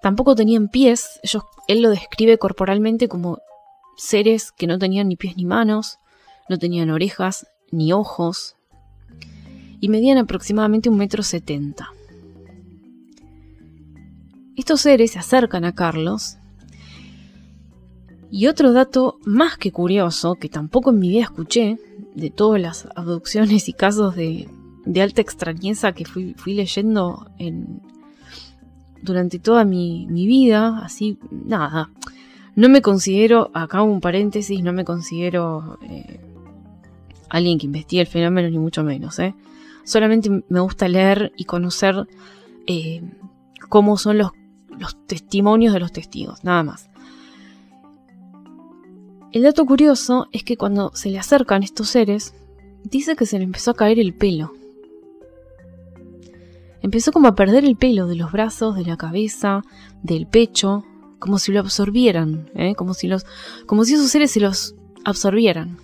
Tampoco 0.00 0.34
tenían 0.34 0.68
pies, 0.68 1.20
ellos, 1.22 1.44
él 1.68 1.82
lo 1.82 1.90
describe 1.90 2.38
corporalmente 2.38 3.08
como 3.08 3.38
seres 3.96 4.50
que 4.50 4.66
no 4.66 4.78
tenían 4.78 5.08
ni 5.08 5.16
pies 5.16 5.36
ni 5.36 5.44
manos, 5.44 5.98
no 6.48 6.58
tenían 6.58 6.90
orejas 6.90 7.46
ni 7.72 7.92
ojos, 7.92 8.54
y 9.80 9.88
medían 9.88 10.16
aproximadamente 10.18 10.88
un 10.88 10.96
metro 10.96 11.24
setenta. 11.24 11.88
estos 14.56 14.82
seres 14.82 15.10
se 15.12 15.18
acercan 15.18 15.64
a 15.64 15.74
Carlos. 15.74 16.36
Y 18.30 18.46
otro 18.46 18.72
dato 18.72 19.18
más 19.24 19.58
que 19.58 19.72
curioso, 19.72 20.36
que 20.36 20.48
tampoco 20.48 20.90
en 20.90 21.00
mi 21.00 21.08
vida 21.08 21.22
escuché, 21.22 21.78
de 22.14 22.30
todas 22.30 22.60
las 22.60 22.88
abducciones 22.94 23.68
y 23.68 23.72
casos 23.72 24.14
de, 24.14 24.48
alta 25.00 25.20
extrañeza 25.20 25.92
que 25.92 26.04
fui, 26.04 26.34
leyendo 26.46 27.26
en, 27.38 27.80
durante 29.02 29.38
toda 29.38 29.64
mi, 29.64 30.06
vida, 30.08 30.78
así, 30.84 31.18
nada. 31.30 31.90
No 32.54 32.68
me 32.68 32.82
considero, 32.82 33.50
acá 33.52 33.82
un 33.82 34.00
paréntesis, 34.00 34.62
no 34.62 34.72
me 34.72 34.84
considero 34.84 35.78
eh, 35.82 36.20
alguien 37.32 37.58
que 37.58 37.66
investigue 37.66 38.02
el 38.02 38.06
fenómeno, 38.06 38.48
ni 38.50 38.58
mucho 38.58 38.84
menos. 38.84 39.18
¿eh? 39.18 39.34
Solamente 39.84 40.30
me 40.48 40.60
gusta 40.60 40.86
leer 40.86 41.32
y 41.36 41.44
conocer 41.44 42.06
eh, 42.66 43.02
cómo 43.68 43.96
son 43.96 44.18
los, 44.18 44.32
testimonios 45.06 45.72
de 45.72 45.80
los 45.80 45.92
testigos, 45.92 46.44
nada 46.44 46.62
más. 46.62 46.90
El 49.32 49.42
dato 49.42 49.64
curioso 49.64 50.28
es 50.30 50.44
que 50.44 50.58
cuando 50.58 50.92
se 50.94 51.08
le 51.08 51.18
acercan 51.18 51.62
estos 51.62 51.88
seres, 51.88 52.34
dice 52.84 53.16
que 53.16 53.24
se 53.24 53.38
le 53.38 53.44
empezó 53.44 53.70
a 53.70 53.74
caer 53.74 53.98
el 53.98 54.12
pelo. 54.12 54.52
Empezó 56.82 57.12
como 57.12 57.28
a 57.28 57.34
perder 57.34 57.64
el 57.64 57.76
pelo 57.76 58.06
de 58.08 58.16
los 58.16 58.30
brazos, 58.30 58.76
de 58.76 58.84
la 58.84 58.98
cabeza, 58.98 59.62
del 60.02 60.26
pecho, 60.26 60.84
como 61.18 61.38
si 61.38 61.50
lo 61.50 61.60
absorbieran, 61.60 62.50
¿eh? 62.54 62.74
como, 62.74 62.92
si 62.92 63.08
los, 63.08 63.24
como 63.64 63.84
si 63.84 63.94
esos 63.94 64.10
seres 64.10 64.32
se 64.32 64.40
los 64.40 64.74
absorbieran. 65.04 65.78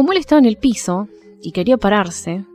Como 0.00 0.12
él 0.12 0.18
estaba 0.18 0.38
en 0.38 0.46
el 0.46 0.56
piso 0.56 1.08
y 1.42 1.52
quería 1.52 1.76
pararse, 1.76 2.46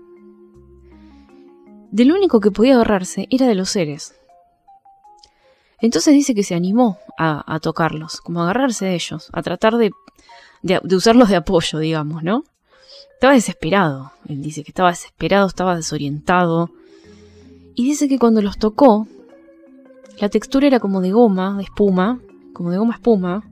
del 1.92 2.12
único 2.12 2.40
que 2.40 2.50
podía 2.50 2.74
agarrarse 2.74 3.28
era 3.30 3.46
de 3.46 3.54
los 3.54 3.70
seres. 3.70 4.16
Entonces 5.80 6.16
dice 6.16 6.34
que 6.34 6.42
se 6.42 6.56
animó 6.56 6.98
a, 7.20 7.60
tocarlos, 7.60 8.20
como 8.20 8.40
a 8.40 8.46
agarrarse 8.46 8.86
de 8.86 8.96
ellos, 8.96 9.30
a 9.32 9.44
tratar 9.44 9.78
de, 9.78 9.92
de, 10.64 10.96
usarlos 10.96 11.30
de 11.30 11.36
apoyo, 11.36 11.78
digamos, 11.78 12.24
¿no? 12.24 12.46
Estaba 13.14 13.34
desesperado. 13.34 14.12
Él 14.28 14.42
dice 14.42 14.64
que 14.64 14.72
estaba 14.72 14.90
desesperado, 14.90 15.46
estaba 15.46 15.76
desorientado. 15.76 16.72
Y 17.76 17.84
dice 17.84 18.08
que 18.08 18.18
cuando 18.18 18.42
los 18.42 18.58
tocó, 18.58 19.08
la 20.20 20.30
textura 20.30 20.66
era 20.66 20.80
como 20.80 21.00
de 21.00 21.12
goma, 21.12 21.58
de 21.58 21.64
espuma, 21.66 22.20
como 22.54 22.72
de 22.72 22.80
goma 22.80 22.96
espuma. 22.96 23.44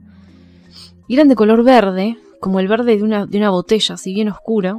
Y 1.06 1.14
eran 1.14 1.28
de 1.28 1.36
color 1.36 1.62
verde, 1.62 2.18
como 2.44 2.60
el 2.60 2.68
verde 2.68 2.98
de 2.98 3.02
una, 3.02 3.24
de 3.24 3.38
una 3.38 3.48
botella, 3.48 3.94
así 3.94 4.12
bien 4.12 4.28
oscura. 4.28 4.76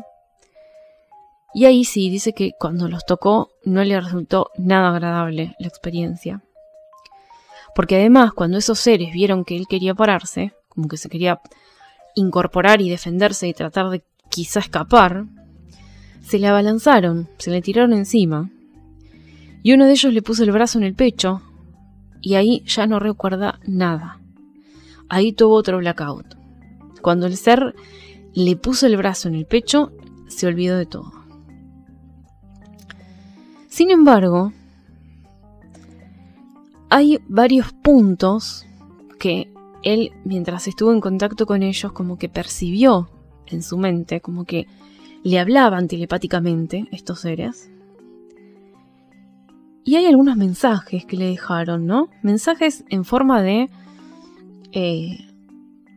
Y 1.52 1.66
ahí 1.66 1.84
sí, 1.84 2.12
dice 2.12 2.32
que 2.32 2.52
cuando 2.60 2.88
los 2.88 3.08
tocó 3.08 3.50
no 3.64 3.84
le 3.84 4.00
resultó 4.00 4.52
nada 4.56 4.90
agradable 4.90 5.56
la 5.58 5.68
experiencia. 5.68 6.44
Porque 7.74 7.96
además, 7.96 8.34
cuando 8.34 8.60
esos 8.60 8.78
seres 8.78 9.12
vieron 9.12 9.46
que 9.46 9.58
él 9.58 9.66
quería 9.68 9.96
pararse, 9.96 10.54
como 10.70 10.88
que 10.88 10.98
se 10.98 11.10
quería 11.10 11.42
incorporar 12.14 12.82
y 12.82 12.90
defenderse 12.92 13.48
y 13.48 13.56
tratar 13.56 13.90
de 13.90 14.04
quizá 14.30 14.60
escapar, 14.60 15.26
se 16.22 16.38
le 16.38 16.46
abalanzaron, 16.46 17.28
se 17.40 17.50
le 17.50 17.64
tiraron 17.64 17.94
encima. 17.94 18.52
Y 19.64 19.74
uno 19.74 19.88
de 19.88 19.94
ellos 19.94 20.14
le 20.14 20.22
puso 20.22 20.44
el 20.44 20.52
brazo 20.52 20.78
en 20.78 20.84
el 20.84 20.94
pecho, 20.94 21.42
y 22.22 22.36
ahí 22.36 22.64
ya 22.68 22.86
no 22.86 23.00
recuerda 23.00 23.60
nada. 23.66 24.20
Ahí 25.10 25.34
tuvo 25.34 25.56
otro 25.56 25.80
blackout. 25.80 26.45
Cuando 27.06 27.28
el 27.28 27.38
ser 27.38 27.76
le 28.34 28.56
puso 28.56 28.88
el 28.88 28.98
brazo 28.98 29.28
en 29.28 29.36
el 29.36 29.46
pecho, 29.46 29.92
se 30.26 30.48
olvidó 30.48 30.76
de 30.76 30.88
todo. 30.88 31.12
Sin 33.68 33.92
embargo, 33.92 34.54
hay 36.90 37.20
varios 37.28 37.74
puntos 37.74 38.66
que 39.20 39.54
él, 39.84 40.14
mientras 40.24 40.68
estuvo 40.68 40.92
en 40.92 41.00
contacto 41.00 41.46
con 41.46 41.62
ellos, 41.62 41.92
como 41.92 42.18
que 42.18 42.28
percibió 42.28 43.08
en 43.46 43.62
su 43.62 43.78
mente, 43.78 44.20
como 44.20 44.46
que 44.46 44.66
le 45.22 45.38
hablaban 45.38 45.88
telepáticamente 45.88 46.88
estos 46.92 47.20
seres. 47.20 47.70
Y 49.84 49.96
hay 49.96 50.08
algunos 50.08 50.38
mensajes 50.38 51.06
que 51.06 51.18
le 51.18 51.26
dejaron, 51.28 51.86
¿no? 51.86 52.10
Mensajes 52.24 52.84
en 52.90 53.06
forma 53.06 53.44
de, 53.44 53.70
eh, 54.72 55.35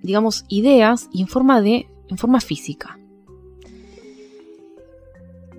digamos, 0.03 0.45
ideas 0.49 1.09
y 1.13 1.23
en 1.23 1.29
forma 1.29 1.61
de, 1.61 1.89
en 2.09 2.19
forma 2.19 2.41
física. 2.41 2.99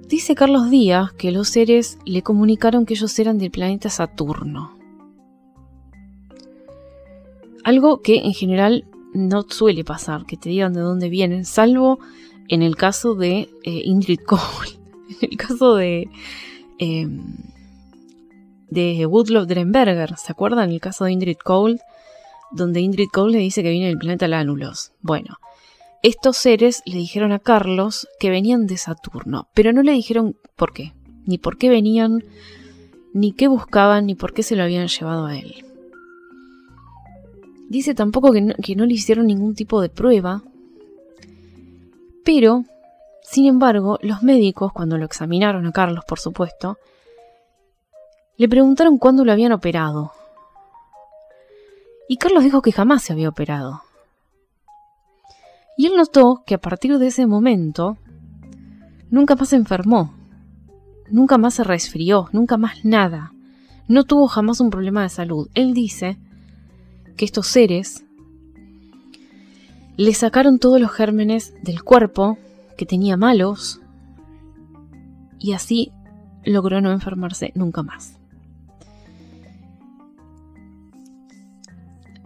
Dice 0.08 0.34
Carlos 0.34 0.71
Díaz 0.71 1.13
que 1.13 1.32
los 1.32 1.49
seres 1.49 1.99
le 2.04 2.23
comunicaron 2.23 2.86
que 2.86 2.95
ellos 2.95 3.17
eran 3.19 3.38
del 3.38 3.52
planeta 3.52 3.89
Saturno. 3.89 4.75
Algo 7.63 8.02
que 8.02 8.17
en 8.25 8.34
general 8.34 8.86
no 9.13 9.43
suele 9.43 9.84
pasar, 9.84 10.25
que 10.25 10.36
te 10.36 10.49
digan 10.49 10.73
de 10.73 10.82
dónde 10.82 11.10
vienen, 11.10 11.45
salvo 11.45 11.99
en 12.47 12.63
el 12.63 12.75
caso 12.75 13.13
de 13.13 13.49
eh, 13.63 13.82
Ingrid 13.86 14.21
Cole, 14.21 14.80
en 15.21 15.30
el 15.32 15.38
caso 15.38 15.75
de, 15.75 16.10
eh, 16.80 17.08
de 18.69 19.06
Woodlow 19.06 19.45
Drenberger, 19.45 20.15
¿se 20.17 20.32
acuerdan? 20.32 20.71
El 20.71 20.82
caso 20.82 21.06
de 21.06 21.12
Ingrid 21.12 21.38
Cole, 21.38 21.80
donde 22.51 22.81
Ingrid 22.81 23.09
Cole 23.12 23.38
le 23.38 23.43
dice 23.43 23.63
que 23.63 23.71
viene 23.71 23.88
del 23.88 23.97
planeta 23.97 24.27
Lánulos. 24.27 24.91
Bueno, 25.01 25.38
estos 26.01 26.38
seres 26.38 26.81
le 26.85 26.97
dijeron 26.97 27.31
a 27.31 27.39
Carlos 27.39 28.07
que 28.19 28.29
venían 28.29 28.67
de 28.67 28.77
Saturno, 28.77 29.49
pero 29.53 29.73
no 29.73 29.83
le 29.83 29.91
dijeron 29.91 30.38
por 30.55 30.71
qué, 30.73 30.93
ni 31.25 31.38
por 31.38 31.57
qué 31.57 31.69
venían, 31.69 32.23
ni 33.13 33.33
qué 33.33 33.47
buscaban, 33.47 34.05
ni 34.05 34.15
por 34.15 34.33
qué 34.33 34.43
se 34.43 34.55
lo 34.55 34.63
habían 34.63 34.88
llevado 34.88 35.25
a 35.25 35.38
él. 35.38 35.65
Dice 37.69 37.93
tampoco 37.93 38.31
que 38.31 38.75
no, 38.75 38.85
le 38.85 38.93
hicieron 38.93 39.27
ningún 39.27 39.53
tipo 39.55 39.81
de 39.81 39.89
prueba, 39.89 40.41
pero, 42.23 42.63
sin 43.21 43.45
embargo, 43.45 43.99
los 44.01 44.23
médicos, 44.23 44.71
cuando 44.73 44.97
lo 44.97 45.05
examinaron 45.05 45.67
a 45.67 45.71
Carlos, 45.71 46.03
por 46.07 46.19
supuesto, 46.19 46.77
le 48.38 48.47
preguntaron 48.47 48.97
cuándo 48.97 49.25
lo 49.25 49.31
habían 49.31 49.51
operado. 49.51 50.13
Y 52.12 52.17
Carlos 52.17 52.43
dijo 52.43 52.63
que 52.63 52.72
jamás 52.72 53.04
se 53.04 53.13
había 53.13 53.30
operado. 53.30 53.84
Y 55.78 55.86
él 55.86 55.93
notó 55.95 56.41
que 56.43 56.56
a 56.56 56.58
partir 56.58 56.98
de 56.98 57.06
ese 57.06 57.28
momento 57.28 58.00
nunca 59.12 59.36
más 59.36 59.50
se 59.50 59.58
enfermó, 59.58 60.12
nunca 61.12 61.38
más 61.38 61.54
se 61.54 61.63
resfrió, 61.63 62.28
nunca 62.32 62.58
más 62.58 62.84
nada. 62.84 63.32
No 63.88 64.06
tuvo 64.06 64.28
jamás 64.28 64.60
un 64.60 64.72
problema 64.72 65.04
de 65.04 65.10
salud. 65.10 65.50
Él 65.54 65.76
dice 65.76 66.17
que 67.15 67.26
estos 67.26 67.45
seres 67.45 68.04
le 69.95 70.13
sacaron 70.15 70.58
todos 70.58 70.82
los 70.82 70.91
gérmenes 70.91 71.54
del 71.62 71.84
cuerpo 71.84 72.39
que 72.76 72.88
tenía 72.88 73.17
malos 73.17 73.82
y 75.38 75.54
así 75.54 75.91
logró 76.43 76.82
no 76.82 76.91
enfermarse 76.91 77.52
nunca 77.54 77.84
más. 77.84 78.18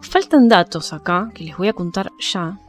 Faltan 0.03 0.47
datos 0.47 0.93
acá 0.93 1.31
que 1.33 1.43
les 1.43 1.57
voy 1.57 1.67
a 1.67 1.73
contar 1.73 2.11
ya. 2.19 2.59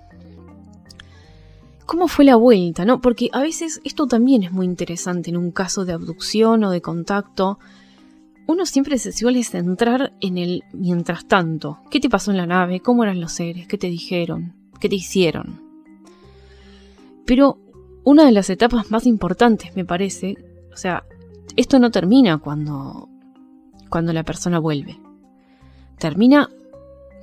¿Cómo 1.87 2.09
fue 2.09 2.25
la 2.25 2.37
vuelta? 2.37 2.85
¿no? 2.85 3.01
Porque 3.01 3.29
a 3.33 3.41
veces 3.41 3.81
esto 3.85 4.07
también 4.07 4.43
es 4.43 4.53
muy 4.53 4.65
interesante 4.65 5.31
en 5.31 5.37
un 5.37 5.51
caso 5.51 5.85
de 5.85 5.93
abducción 5.93 6.65
o 6.65 6.71
de 6.71 6.81
contacto 6.81 7.59
uno 8.47 8.67
siempre 8.67 8.99
se 8.99 9.13
suele 9.13 9.43
centrar 9.43 10.13
en 10.21 10.39
el 10.39 10.65
mientras 10.73 11.27
tanto. 11.27 11.79
¿Qué 11.91 12.01
te 12.01 12.11
pasó 12.11 12.31
en 12.31 12.37
la 12.37 12.47
nave? 12.47 12.81
¿Cómo 12.81 13.03
eran 13.03 13.21
los 13.21 13.33
seres? 13.33 13.67
¿Qué 13.67 13.79
te 13.79 13.89
dijeron? 13.89 14.55
¿Qué 14.81 14.89
te 14.89 14.97
hicieron? 14.97 15.63
Pero 17.25 17.59
una 18.05 18.27
de 18.27 18.33
las 18.33 18.51
etapas 18.51 18.91
más 18.91 19.07
importantes, 19.07 19.75
me 19.75 19.87
parece, 19.87 20.37
o 20.73 20.77
sea, 20.77 21.05
esto 21.57 21.79
no 21.79 21.91
termina 21.91 22.37
cuando, 22.39 23.09
cuando 23.89 24.13
la 24.13 24.25
persona 24.25 24.59
vuelve. 24.59 25.01
Termina 25.99 26.51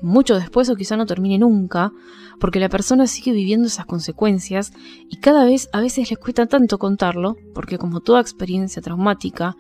mucho 0.02 0.36
después 0.36 0.70
o 0.70 0.76
quizá 0.76 0.98
no 0.98 1.06
termine 1.06 1.38
nunca, 1.38 1.92
porque 2.40 2.60
la 2.60 2.70
persona 2.70 3.08
sigue 3.08 3.32
viviendo 3.32 3.68
esas 3.68 3.86
consecuencias 3.86 4.74
y 5.10 5.18
cada 5.18 5.46
vez 5.46 5.70
a 5.74 5.80
veces 5.80 6.10
les 6.10 6.20
cuesta 6.20 6.48
tanto 6.48 6.80
contarlo, 6.80 7.38
porque 7.54 7.78
como 7.78 8.02
toda 8.02 8.22
experiencia 8.22 8.82
traumática, 8.82 9.56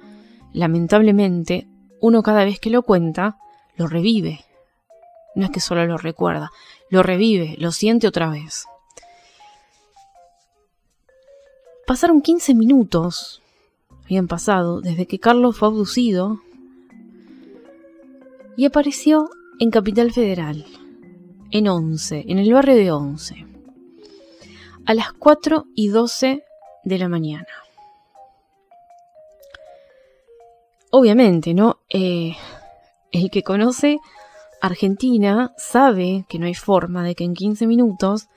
lamentablemente, 0.54 1.68
uno 2.00 2.24
cada 2.24 2.44
vez 2.44 2.60
que 2.60 2.70
lo 2.70 2.84
cuenta, 2.84 3.38
lo 3.78 3.88
revive. 3.88 4.42
No 5.36 5.46
es 5.46 5.52
que 5.52 5.60
solo 5.60 5.86
lo 5.86 5.98
recuerda, 5.98 6.52
lo 6.90 7.04
revive, 7.04 7.56
lo 7.58 7.72
siente 7.72 8.08
otra 8.08 8.30
vez. 8.30 8.66
Pasaron 11.88 12.22
15 12.22 12.56
minutos, 12.56 13.42
habían 14.06 14.28
pasado, 14.28 14.82
desde 14.82 15.06
que 15.06 15.20
Carlos 15.20 15.58
fue 15.58 15.68
abducido 15.68 16.40
y 18.58 18.66
apareció 18.66 19.30
en 19.62 19.72
Capital 19.72 20.12
Federal, 20.12 20.66
en 21.52 21.70
Once, 21.70 22.26
en 22.28 22.38
el 22.38 22.52
barrio 22.52 22.76
de 22.76 22.92
Once, 22.92 23.46
a 24.86 24.94
las 24.94 25.14
4 25.14 25.68
y 25.74 25.88
12 25.88 26.44
de 26.84 26.98
la 26.98 27.08
mañana. 27.08 27.48
obviamente, 30.92 31.54
¿no? 31.54 31.80
Eh, 31.90 32.36
el 33.12 33.32
que 33.32 33.42
conoce 33.42 34.00
Argentina 34.62 35.52
sabe 35.58 36.26
que 36.30 36.38
no 36.38 36.46
hay 36.46 36.54
forma 36.54 37.04
de 37.04 37.16
que 37.16 37.24
en 37.24 37.34
15 37.34 37.66
minutos 37.66 38.28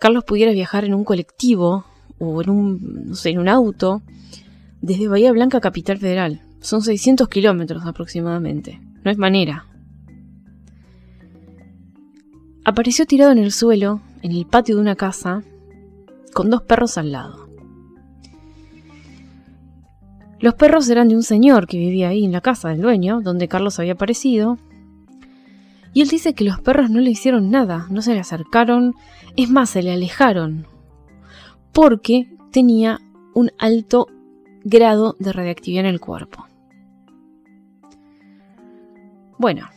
Carlos 0.00 0.24
pudiera 0.24 0.52
viajar 0.52 0.84
en 0.84 0.94
un 0.94 1.04
colectivo 1.04 1.84
o 2.18 2.42
en 2.42 2.50
un, 2.50 3.08
no 3.08 3.14
sé, 3.14 3.30
en 3.30 3.38
un 3.38 3.48
auto 3.48 4.02
desde 4.80 5.08
Bahía 5.08 5.32
Blanca 5.32 5.58
a 5.58 5.60
Capital 5.60 5.98
Federal. 5.98 6.42
Son 6.60 6.82
600 6.82 7.28
kilómetros 7.28 7.86
aproximadamente. 7.86 8.80
No 9.04 9.10
es 9.10 9.18
manera. 9.18 9.66
Apareció 12.64 13.04
tirado 13.04 13.30
en 13.30 13.38
el 13.38 13.52
suelo, 13.52 14.00
en 14.22 14.32
el 14.32 14.46
patio 14.46 14.76
de 14.76 14.80
una 14.80 14.96
casa, 14.96 15.42
con 16.32 16.48
dos 16.48 16.62
perros 16.62 16.96
al 16.96 17.12
lado. 17.12 17.46
Los 20.40 20.54
perros 20.54 20.88
eran 20.88 21.08
de 21.08 21.14
un 21.14 21.22
señor 21.22 21.66
que 21.66 21.78
vivía 21.78 22.08
ahí 22.08 22.24
en 22.24 22.32
la 22.32 22.40
casa 22.40 22.70
del 22.70 22.80
dueño, 22.80 23.20
donde 23.20 23.48
Carlos 23.48 23.78
había 23.78 23.92
aparecido. 23.92 24.58
Y 25.92 26.00
él 26.00 26.08
dice 26.08 26.34
que 26.34 26.44
los 26.44 26.60
perros 26.60 26.90
no 26.90 27.00
le 27.00 27.10
hicieron 27.10 27.50
nada, 27.50 27.86
no 27.90 28.02
se 28.02 28.14
le 28.14 28.20
acercaron, 28.20 28.94
es 29.36 29.50
más, 29.50 29.70
se 29.70 29.82
le 29.82 29.92
alejaron, 29.92 30.66
porque 31.72 32.34
tenía 32.50 33.00
un 33.34 33.52
alto 33.58 34.08
grado 34.64 35.16
de 35.18 35.32
radiactividad 35.32 35.84
en 35.84 35.90
el 35.90 36.00
cuerpo. 36.00 36.46
Bueno, 39.38 39.68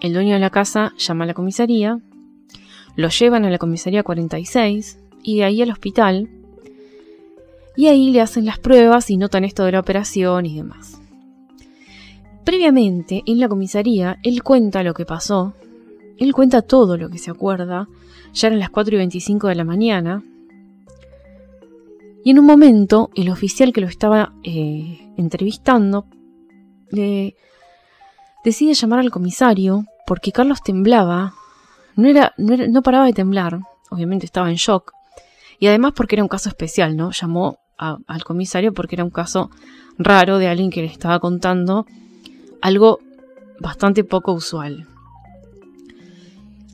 el 0.00 0.12
dueño 0.12 0.34
de 0.34 0.40
la 0.40 0.50
casa 0.50 0.92
llama 0.98 1.24
a 1.24 1.26
la 1.26 1.34
comisaría, 1.34 2.00
lo 2.96 3.08
llevan 3.08 3.44
a 3.44 3.50
la 3.50 3.58
comisaría 3.58 4.02
46 4.02 4.98
y 5.22 5.38
de 5.38 5.44
ahí 5.44 5.62
al 5.62 5.70
hospital. 5.70 6.28
Y 7.76 7.86
ahí 7.86 8.10
le 8.10 8.20
hacen 8.20 8.44
las 8.44 8.58
pruebas 8.58 9.08
y 9.10 9.16
notan 9.16 9.44
esto 9.44 9.64
de 9.64 9.72
la 9.72 9.80
operación 9.80 10.46
y 10.46 10.56
demás. 10.56 11.00
Previamente, 12.44 13.22
en 13.26 13.38
la 13.38 13.48
comisaría, 13.48 14.18
él 14.22 14.42
cuenta 14.42 14.82
lo 14.82 14.94
que 14.94 15.04
pasó. 15.04 15.54
Él 16.18 16.32
cuenta 16.32 16.62
todo 16.62 16.96
lo 16.96 17.08
que 17.08 17.18
se 17.18 17.30
acuerda. 17.30 17.88
Ya 18.34 18.48
eran 18.48 18.58
las 18.58 18.70
4 18.70 18.94
y 18.94 18.98
25 18.98 19.48
de 19.48 19.54
la 19.54 19.64
mañana. 19.64 20.24
Y 22.24 22.30
en 22.30 22.38
un 22.38 22.46
momento, 22.46 23.10
el 23.14 23.30
oficial 23.30 23.72
que 23.72 23.80
lo 23.80 23.86
estaba 23.86 24.32
eh, 24.42 24.98
entrevistando 25.16 26.06
le 26.90 27.36
decide 28.44 28.74
llamar 28.74 29.00
al 29.00 29.10
comisario 29.10 29.84
porque 30.06 30.32
Carlos 30.32 30.62
temblaba. 30.62 31.34
No, 31.96 32.08
era, 32.08 32.32
no, 32.36 32.82
paraba 32.82 33.06
de 33.06 33.12
temblar. 33.12 33.60
Obviamente 33.90 34.26
estaba 34.26 34.50
en 34.50 34.56
shock. 34.56 34.92
Y 35.58 35.66
además 35.66 35.92
porque 35.94 36.16
era 36.16 36.22
un 36.22 36.28
caso 36.28 36.48
especial, 36.48 36.96
¿no? 36.96 37.10
Llamó 37.10 37.58
al 37.76 38.24
comisario 38.24 38.72
porque 38.72 38.96
era 38.96 39.04
un 39.04 39.10
caso 39.10 39.50
raro 39.98 40.38
de 40.38 40.48
alguien 40.48 40.70
que 40.70 40.80
le 40.80 40.88
estaba 40.88 41.20
contando 41.20 41.86
algo 42.60 43.00
bastante 43.60 44.04
poco 44.04 44.32
usual. 44.32 44.86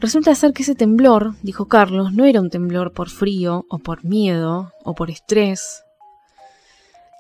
Resulta 0.01 0.35
ser 0.35 0.53
que 0.53 0.63
ese 0.63 0.75
temblor, 0.75 1.35
dijo 1.43 1.67
Carlos, 1.67 2.13
no 2.13 2.25
era 2.25 2.41
un 2.41 2.51
temblor 2.51 2.93
por 2.93 3.09
frío 3.09 3.65
o 3.71 3.79
por 3.79 4.05
miedo 4.05 4.73
o 4.83 4.95
por 4.95 5.11
estrés. 5.11 5.83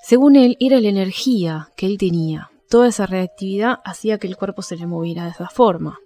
Según 0.03 0.37
él, 0.37 0.57
era 0.61 0.81
la 0.81 0.89
energía 0.89 1.71
que 1.77 1.87
él 1.87 1.97
tenía. 1.97 2.51
Toda 2.75 2.89
esa 2.89 3.07
reactividad 3.07 3.79
hacía 3.85 4.19
que 4.19 4.27
el 4.27 4.37
cuerpo 4.37 4.61
se 4.61 4.77
le 4.77 4.85
moviera 4.85 5.23
de 5.23 5.31
esa 5.31 5.49
forma. 5.49 6.01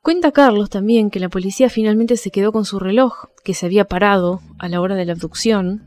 Cuenta 0.00 0.30
Carlos 0.30 0.70
también 0.70 1.10
que 1.10 1.18
la 1.18 1.28
policía 1.28 1.68
finalmente 1.68 2.16
se 2.16 2.30
quedó 2.30 2.52
con 2.52 2.64
su 2.64 2.78
reloj, 2.78 3.30
que 3.42 3.52
se 3.52 3.66
había 3.66 3.86
parado 3.86 4.40
a 4.60 4.68
la 4.68 4.80
hora 4.80 4.94
de 4.94 5.06
la 5.06 5.14
abducción. 5.14 5.82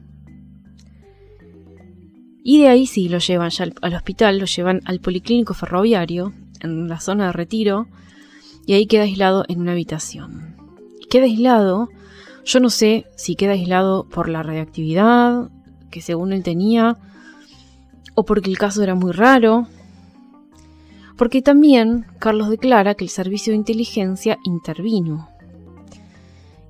Y 2.43 2.59
de 2.59 2.67
ahí 2.67 2.85
sí 2.85 3.07
lo 3.07 3.19
llevan 3.19 3.51
ya 3.51 3.67
al, 3.81 3.93
hospital, 3.95 4.37
lo 4.37 4.47
llevan 4.47 4.81
al 4.83 4.99
policlínico 4.99 5.53
ferroviario, 5.53 6.33
en 6.59 6.89
la 6.89 6.99
zona 6.99 7.27
de 7.27 7.31
retiro, 7.31 7.87
y 8.65 8.73
ahí 8.73 8.85
queda 8.85 9.03
aislado 9.03 9.45
en 9.47 9.61
una 9.61 9.71
habitación. 9.71 10.57
Queda 11.09 11.23
aislado, 11.23 11.87
yo 12.43 12.59
no 12.59 12.69
sé 12.69 13.05
si 13.15 13.37
queda 13.37 13.53
aislado 13.53 14.09
por 14.09 14.27
la 14.27 14.43
radiactividad 14.43 15.49
que 15.89 16.01
según 16.01 16.33
él 16.33 16.43
tenía, 16.43 16.97
o 18.15 18.23
porque 18.25 18.49
el 18.49 18.57
caso 18.57 18.83
era 18.83 18.95
muy 18.95 19.11
raro, 19.11 19.67
porque 21.17 21.41
también 21.41 22.05
Carlos 22.19 22.49
declara 22.49 22.95
que 22.95 23.03
el 23.03 23.09
servicio 23.09 23.51
de 23.51 23.57
inteligencia 23.57 24.37
intervino 24.43 25.29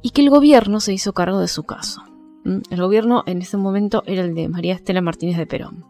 y 0.02 0.12
que 0.12 0.22
el 0.22 0.30
gobierno 0.30 0.80
se 0.80 0.94
hizo 0.94 1.14
cargo 1.14 1.40
de 1.40 1.48
su 1.48 1.64
caso. 1.64 2.04
El 2.44 2.82
gobierno 2.82 3.24
en 3.26 3.42
ese 3.42 3.56
momento 3.56 4.04
era 4.06 4.24
el 4.24 4.36
de 4.36 4.50
María 4.50 4.74
Estela 4.74 5.02
Martínez 5.02 5.38
de 5.38 5.48
Perón. 5.48 5.86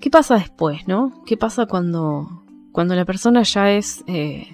¿Qué 0.00 0.10
pasa 0.10 0.34
después, 0.34 0.86
no? 0.88 1.22
¿Qué 1.24 1.36
pasa 1.36 1.66
cuando, 1.66 2.42
cuando 2.72 2.94
la 2.94 3.04
persona 3.04 3.42
ya 3.44 3.70
es 3.70 4.04
eh, 4.06 4.48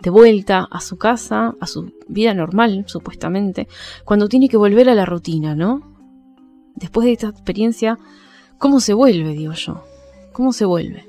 de 0.00 0.10
vuelta 0.10 0.66
a 0.70 0.80
su 0.80 0.96
casa, 0.96 1.54
a 1.60 1.66
su 1.66 1.92
vida 2.08 2.34
normal, 2.34 2.84
supuestamente, 2.86 3.68
cuando 4.04 4.28
tiene 4.28 4.48
que 4.48 4.56
volver 4.56 4.88
a 4.88 4.94
la 4.94 5.06
rutina, 5.06 5.54
¿no? 5.54 5.82
Después 6.74 7.06
de 7.06 7.12
esta 7.12 7.28
experiencia, 7.28 7.98
¿cómo 8.58 8.80
se 8.80 8.92
vuelve, 8.92 9.32
digo 9.32 9.54
yo? 9.54 9.82
¿Cómo 10.32 10.52
se 10.52 10.66
vuelve? 10.66 11.08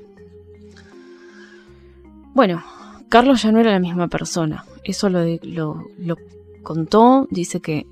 Bueno, 2.34 2.62
Carlos 3.08 3.42
ya 3.42 3.52
no 3.52 3.60
era 3.60 3.72
la 3.72 3.78
misma 3.78 4.08
persona. 4.08 4.64
Eso 4.84 5.08
lo, 5.08 5.24
lo, 5.42 6.16
contó, 6.62 7.26
dice 7.30 7.60
que 7.60 7.86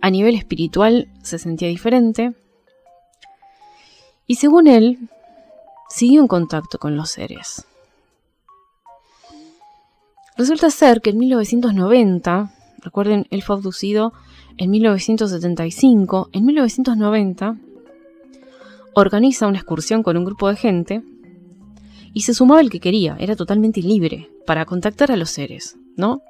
a 0.00 0.10
nivel 0.10 0.34
espiritual 0.34 1.08
se 1.22 1.38
sentía 1.38 1.68
diferente. 1.68 2.34
Y 4.26 4.36
según 4.36 4.66
él, 4.66 5.10
siguió 5.88 6.20
en 6.20 6.28
contacto 6.28 6.78
con 6.78 6.96
los 6.96 7.10
seres. 7.10 7.66
Resulta 10.36 10.70
ser 10.70 11.00
que 11.00 11.10
en 11.10 11.18
1990, 11.18 12.52
recuerden, 12.78 13.26
él 13.30 13.42
fue 13.42 13.56
abducido 13.56 14.12
en 14.56 14.70
1975, 14.70 16.30
en 16.32 16.44
1990 16.46 17.56
organiza 18.94 19.46
una 19.46 19.58
excursión 19.58 20.02
con 20.02 20.16
un 20.16 20.24
grupo 20.24 20.48
de 20.48 20.56
gente 20.56 21.02
y 22.12 22.22
se 22.22 22.34
sumaba 22.34 22.60
el 22.60 22.70
que 22.70 22.80
quería, 22.80 23.16
era 23.18 23.36
totalmente 23.36 23.80
libre 23.80 24.30
para 24.46 24.66
contactar 24.66 25.10
a 25.10 25.16
los 25.16 25.30
seres, 25.30 25.76
¿no? 25.96 26.22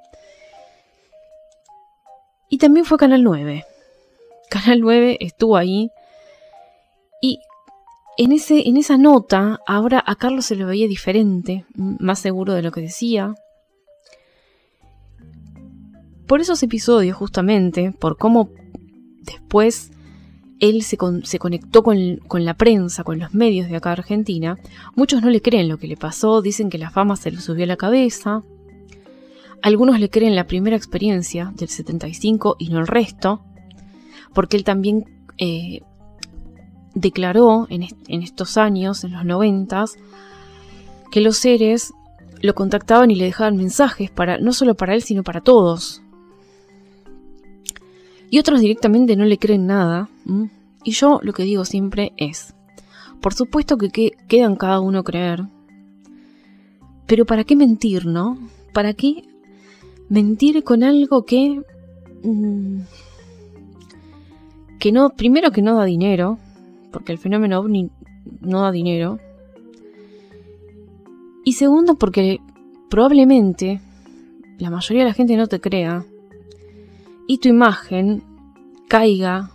Y 2.48 2.58
también 2.58 2.84
fue 2.84 2.98
Canal 2.98 3.22
9. 3.24 3.64
Canal 4.50 4.80
9 4.80 5.16
estuvo 5.20 5.56
ahí 5.56 5.90
y 7.20 7.40
en, 8.18 8.32
ese, 8.32 8.68
en 8.68 8.76
esa 8.76 8.98
nota 8.98 9.60
ahora 9.66 10.02
a 10.06 10.14
Carlos 10.16 10.46
se 10.46 10.56
lo 10.56 10.66
veía 10.66 10.86
diferente, 10.86 11.64
más 11.74 12.18
seguro 12.18 12.52
de 12.52 12.62
lo 12.62 12.70
que 12.70 12.82
decía, 12.82 13.34
por 16.26 16.40
esos 16.40 16.62
episodios, 16.62 17.16
justamente, 17.16 17.92
por 17.92 18.16
cómo 18.16 18.50
después 19.22 19.90
él 20.62 20.82
se, 20.82 20.96
conectó 20.96 21.82
con, 21.82 22.20
la 22.44 22.54
prensa, 22.54 23.02
con 23.02 23.18
los 23.18 23.34
medios 23.34 23.68
de 23.68 23.76
acá 23.76 23.90
de 23.90 23.94
Argentina, 23.94 24.58
muchos 24.94 25.20
no 25.20 25.28
le 25.28 25.42
creen 25.42 25.68
lo 25.68 25.76
que 25.76 25.88
le 25.88 25.96
pasó, 25.96 26.40
dicen 26.40 26.70
que 26.70 26.78
la 26.78 26.90
fama 26.90 27.16
se 27.16 27.32
le 27.32 27.40
subió 27.40 27.64
a 27.64 27.66
la 27.66 27.76
cabeza. 27.76 28.44
Algunos 29.60 29.98
le 29.98 30.08
creen 30.08 30.36
la 30.36 30.46
primera 30.46 30.76
experiencia 30.76 31.52
del 31.56 31.68
75 31.68 32.56
y 32.60 32.68
no 32.68 32.78
el 32.78 32.86
resto, 32.86 33.42
porque 34.32 34.56
él 34.56 34.62
también 34.62 35.04
eh, 35.36 35.80
declaró 36.94 37.66
en, 37.68 37.88
en, 38.06 38.22
estos 38.22 38.56
años, 38.56 39.02
en 39.02 39.12
los 39.14 39.24
90, 39.24 39.86
que 41.10 41.20
los 41.20 41.38
seres 41.38 41.92
lo 42.40 42.54
contactaban 42.54 43.10
y 43.10 43.16
le 43.16 43.24
dejaban 43.24 43.56
mensajes 43.56 44.12
para 44.12 44.38
no 44.38 44.52
solo 44.52 44.76
para 44.76 44.94
él, 44.94 45.02
sino 45.02 45.24
para 45.24 45.40
todos. 45.40 46.01
Y 48.32 48.38
otros 48.38 48.60
directamente 48.60 49.14
no 49.14 49.26
le 49.26 49.36
creen 49.36 49.66
nada. 49.66 50.08
Y 50.82 50.92
yo 50.92 51.20
lo 51.22 51.34
que 51.34 51.42
digo 51.42 51.66
siempre 51.66 52.14
es, 52.16 52.54
por 53.20 53.34
supuesto 53.34 53.76
que, 53.76 54.12
quedan 54.26 54.56
cada 54.56 54.80
uno 54.80 55.04
creer. 55.04 55.44
Pero 57.06 57.26
¿para 57.26 57.44
qué 57.44 57.56
mentir, 57.56 58.06
no? 58.06 58.38
¿Para 58.72 58.94
qué 58.94 59.24
mentir 60.08 60.64
con 60.64 60.82
algo 60.82 61.26
que... 61.26 61.60
Mm, 62.24 62.78
que 64.78 64.92
no, 64.92 65.10
primero 65.10 65.50
que 65.50 65.60
no 65.60 65.76
da 65.76 65.84
dinero, 65.84 66.38
porque 66.90 67.12
el 67.12 67.18
fenómeno 67.18 67.60
ovni 67.60 67.90
no 68.40 68.62
da 68.62 68.72
dinero. 68.72 69.18
Y 71.44 71.52
segundo 71.52 71.96
porque 71.96 72.40
probablemente 72.88 73.82
la 74.58 74.70
mayoría 74.70 75.02
de 75.02 75.10
la 75.10 75.14
gente 75.14 75.36
no 75.36 75.48
te 75.48 75.60
crea 75.60 76.06
y 77.26 77.38
tu 77.38 77.48
imagen 77.48 78.24
caiga 78.88 79.50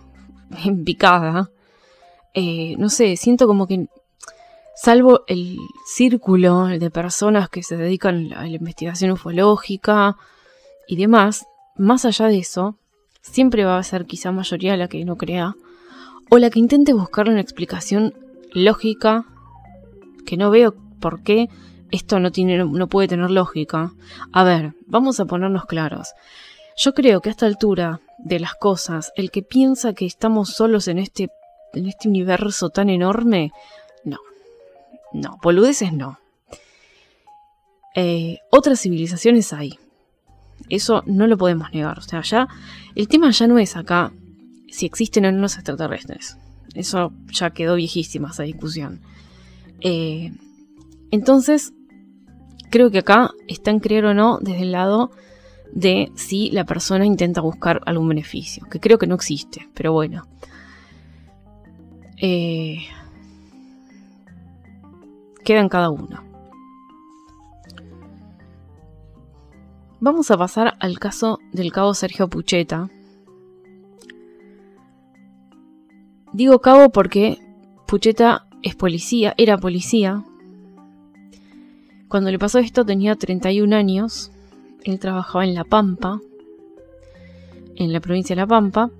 en 0.64 0.84
picada, 0.84 1.50
eh, 2.34 2.76
no 2.78 2.88
sé, 2.88 3.16
siento 3.16 3.46
como 3.46 3.66
que, 3.66 3.88
salvo 4.76 5.22
el 5.26 5.58
círculo 5.86 6.66
de 6.66 6.90
personas 6.90 7.48
que 7.48 7.62
se 7.62 7.76
dedican 7.76 8.32
a 8.32 8.42
la 8.42 8.56
investigación 8.56 9.10
ufológica 9.10 10.16
y 10.86 10.96
demás, 10.96 11.46
más 11.76 12.04
allá 12.04 12.26
de 12.26 12.38
eso, 12.38 12.76
siempre 13.22 13.64
va 13.64 13.78
a 13.78 13.82
ser 13.82 14.06
quizá 14.06 14.30
mayoría 14.30 14.76
la 14.76 14.88
que 14.88 15.04
no 15.04 15.16
crea, 15.16 15.56
o 16.30 16.38
la 16.38 16.50
que 16.50 16.60
intente 16.60 16.92
buscarle 16.92 17.32
una 17.32 17.40
explicación 17.40 18.14
lógica, 18.52 19.24
que 20.26 20.36
no 20.36 20.50
veo 20.50 20.74
por 21.00 21.22
qué 21.22 21.48
esto 21.90 22.20
no, 22.20 22.30
tiene, 22.30 22.58
no 22.58 22.86
puede 22.88 23.08
tener 23.08 23.30
lógica. 23.30 23.92
A 24.32 24.44
ver, 24.44 24.74
vamos 24.86 25.20
a 25.20 25.24
ponernos 25.24 25.64
claros. 25.64 26.08
Yo 26.78 26.94
creo 26.94 27.20
que 27.20 27.28
a 27.28 27.32
esta 27.32 27.46
altura 27.46 28.00
de 28.18 28.38
las 28.38 28.54
cosas, 28.54 29.12
el 29.16 29.32
que 29.32 29.42
piensa 29.42 29.94
que 29.94 30.06
estamos 30.06 30.50
solos 30.50 30.86
en 30.86 30.98
este, 30.98 31.28
en 31.72 31.86
este 31.86 32.08
universo 32.08 32.70
tan 32.70 32.88
enorme, 32.88 33.50
no. 34.04 34.18
No, 35.12 35.38
boludeces 35.42 35.92
no. 35.92 36.20
Eh, 37.96 38.38
otras 38.50 38.80
civilizaciones 38.80 39.52
hay. 39.52 39.76
Eso 40.68 41.02
no 41.06 41.26
lo 41.26 41.36
podemos 41.36 41.72
negar. 41.72 41.98
O 41.98 42.02
sea, 42.02 42.22
ya 42.22 42.46
el 42.94 43.08
tema 43.08 43.30
ya 43.32 43.48
no 43.48 43.58
es 43.58 43.76
acá 43.76 44.12
si 44.70 44.86
existen 44.86 45.26
o 45.26 45.32
no 45.32 45.40
los 45.40 45.56
extraterrestres. 45.56 46.36
Eso 46.74 47.12
ya 47.32 47.50
quedó 47.50 47.74
viejísima 47.74 48.30
esa 48.30 48.44
discusión. 48.44 49.00
Eh, 49.80 50.32
entonces, 51.10 51.72
creo 52.70 52.92
que 52.92 52.98
acá 52.98 53.32
está 53.48 53.72
en 53.72 53.80
creer 53.80 54.04
o 54.04 54.14
no 54.14 54.38
desde 54.40 54.62
el 54.62 54.72
lado 54.72 55.10
de 55.72 56.10
si 56.14 56.50
la 56.50 56.64
persona 56.64 57.04
intenta 57.04 57.40
buscar 57.40 57.80
algún 57.86 58.08
beneficio, 58.08 58.66
que 58.70 58.80
creo 58.80 58.98
que 58.98 59.06
no 59.06 59.14
existe, 59.14 59.68
pero 59.74 59.92
bueno. 59.92 60.24
Eh, 62.16 62.78
queda 65.44 65.60
en 65.60 65.68
cada 65.68 65.90
uno. 65.90 66.24
Vamos 70.00 70.30
a 70.30 70.36
pasar 70.36 70.76
al 70.78 70.98
caso 70.98 71.40
del 71.52 71.72
cabo 71.72 71.92
Sergio 71.92 72.28
Pucheta. 72.28 72.88
Digo 76.32 76.60
cabo 76.60 76.90
porque 76.90 77.38
Pucheta 77.86 78.46
es 78.62 78.76
policía, 78.76 79.34
era 79.38 79.58
policía. 79.58 80.24
Cuando 82.08 82.30
le 82.30 82.38
pasó 82.38 82.58
esto 82.58 82.84
tenía 82.84 83.16
31 83.16 83.74
años. 83.74 84.30
Él 84.84 84.98
trabajaba 84.98 85.44
en 85.44 85.54
La 85.54 85.64
Pampa, 85.64 86.20
en 87.76 87.92
la 87.92 88.00
provincia 88.00 88.34
de 88.34 88.42
La 88.42 88.46
Pampa, 88.46 88.90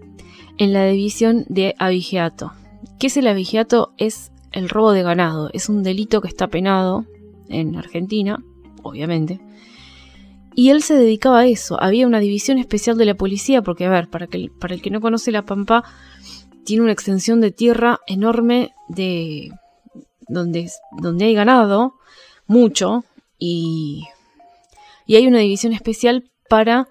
en 0.58 0.72
la 0.72 0.86
división 0.86 1.44
de 1.48 1.74
avigiato. 1.78 2.52
¿Qué 2.98 3.08
es 3.08 3.16
el 3.16 3.26
avigiato? 3.26 3.92
Es 3.96 4.32
el 4.52 4.68
robo 4.68 4.92
de 4.92 5.02
ganado. 5.02 5.50
Es 5.52 5.68
un 5.68 5.82
delito 5.82 6.20
que 6.20 6.28
está 6.28 6.48
penado 6.48 7.04
en 7.48 7.76
Argentina, 7.76 8.42
obviamente 8.82 9.40
y 10.58 10.70
él 10.70 10.82
se 10.82 10.94
dedicaba 10.94 11.38
a 11.38 11.46
eso. 11.46 11.80
Había 11.80 12.08
una 12.08 12.18
división 12.18 12.58
especial 12.58 12.98
de 12.98 13.04
la 13.04 13.14
policía, 13.14 13.62
porque, 13.62 13.86
a 13.86 13.90
ver, 13.90 14.08
para, 14.08 14.26
que, 14.26 14.50
para 14.58 14.74
el 14.74 14.82
que 14.82 14.90
no 14.90 15.00
conoce 15.00 15.30
La 15.30 15.44
Pampa, 15.44 15.84
tiene 16.64 16.82
una 16.82 16.90
extensión 16.90 17.40
de 17.40 17.52
tierra 17.52 18.00
enorme 18.08 18.74
de 18.88 19.52
donde, 20.26 20.68
donde 21.00 21.26
hay 21.26 21.34
ganado, 21.34 21.94
mucho, 22.48 23.04
y, 23.38 24.02
y 25.08 25.16
hay 25.16 25.26
una 25.26 25.38
división 25.38 25.72
especial 25.72 26.30
para 26.48 26.86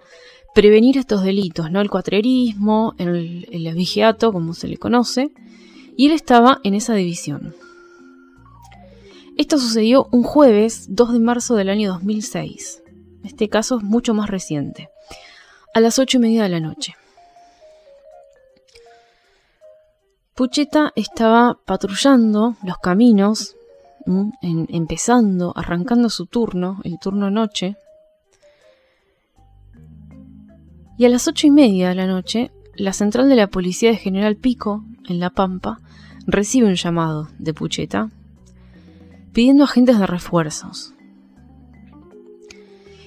prevenir 0.53 0.97
estos 0.97 1.23
delitos, 1.23 1.71
¿no? 1.71 1.79
El 1.79 1.89
cuatrerismo, 1.89 2.95
el, 2.97 3.47
el 3.51 3.73
vigiato, 3.75 4.33
como 4.33 4.53
se 4.53 4.67
le 4.67 4.77
conoce, 4.77 5.29
y 5.95 6.07
él 6.07 6.11
estaba 6.11 6.59
en 6.63 6.73
esa 6.73 6.95
división. 6.95 7.55
Esto 9.37 9.59
sucedió 9.59 10.07
un 10.11 10.23
jueves 10.23 10.87
2 10.89 11.13
de 11.13 11.19
marzo 11.19 11.55
del 11.55 11.69
año 11.69 11.93
2006. 11.93 12.81
Este 13.23 13.49
caso 13.49 13.77
es 13.77 13.83
mucho 13.83 14.15
más 14.15 14.31
reciente. 14.31 14.89
A 15.75 15.79
las 15.79 15.99
ocho 15.99 16.17
y 16.17 16.21
media 16.21 16.41
de 16.41 16.49
la 16.49 16.59
noche. 16.59 16.95
Pucheta 20.33 20.91
estaba 20.95 21.59
patrullando 21.65 22.55
los 22.63 22.79
caminos, 22.79 23.55
empezando, 24.41 25.53
arrancando 25.55 26.09
su 26.09 26.25
turno, 26.25 26.79
el 26.83 26.97
turno 26.99 27.29
noche. 27.29 27.75
Y 30.97 31.05
a 31.05 31.09
las 31.09 31.27
ocho 31.27 31.45
y 31.45 31.51
media 31.51 31.89
de 31.89 31.95
la 31.95 32.07
noche, 32.07 32.51
la 32.75 32.91
central 32.91 33.29
de 33.29 33.35
la 33.35 33.47
policía 33.47 33.91
de 33.91 33.97
General 33.97 34.35
Pico, 34.35 34.83
en 35.07 35.19
La 35.19 35.29
Pampa, 35.29 35.79
recibe 36.25 36.67
un 36.67 36.75
llamado 36.75 37.29
de 37.37 37.53
Pucheta 37.53 38.09
pidiendo 39.31 39.63
agentes 39.63 39.99
de 39.99 40.07
refuerzos. 40.07 40.95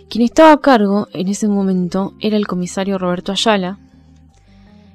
Quien 0.08 0.22
estaba 0.22 0.52
a 0.52 0.60
cargo 0.60 1.08
en 1.12 1.26
ese 1.26 1.48
momento 1.48 2.14
era 2.20 2.36
el 2.36 2.46
comisario 2.46 2.98
Roberto 2.98 3.32
Ayala. 3.32 3.78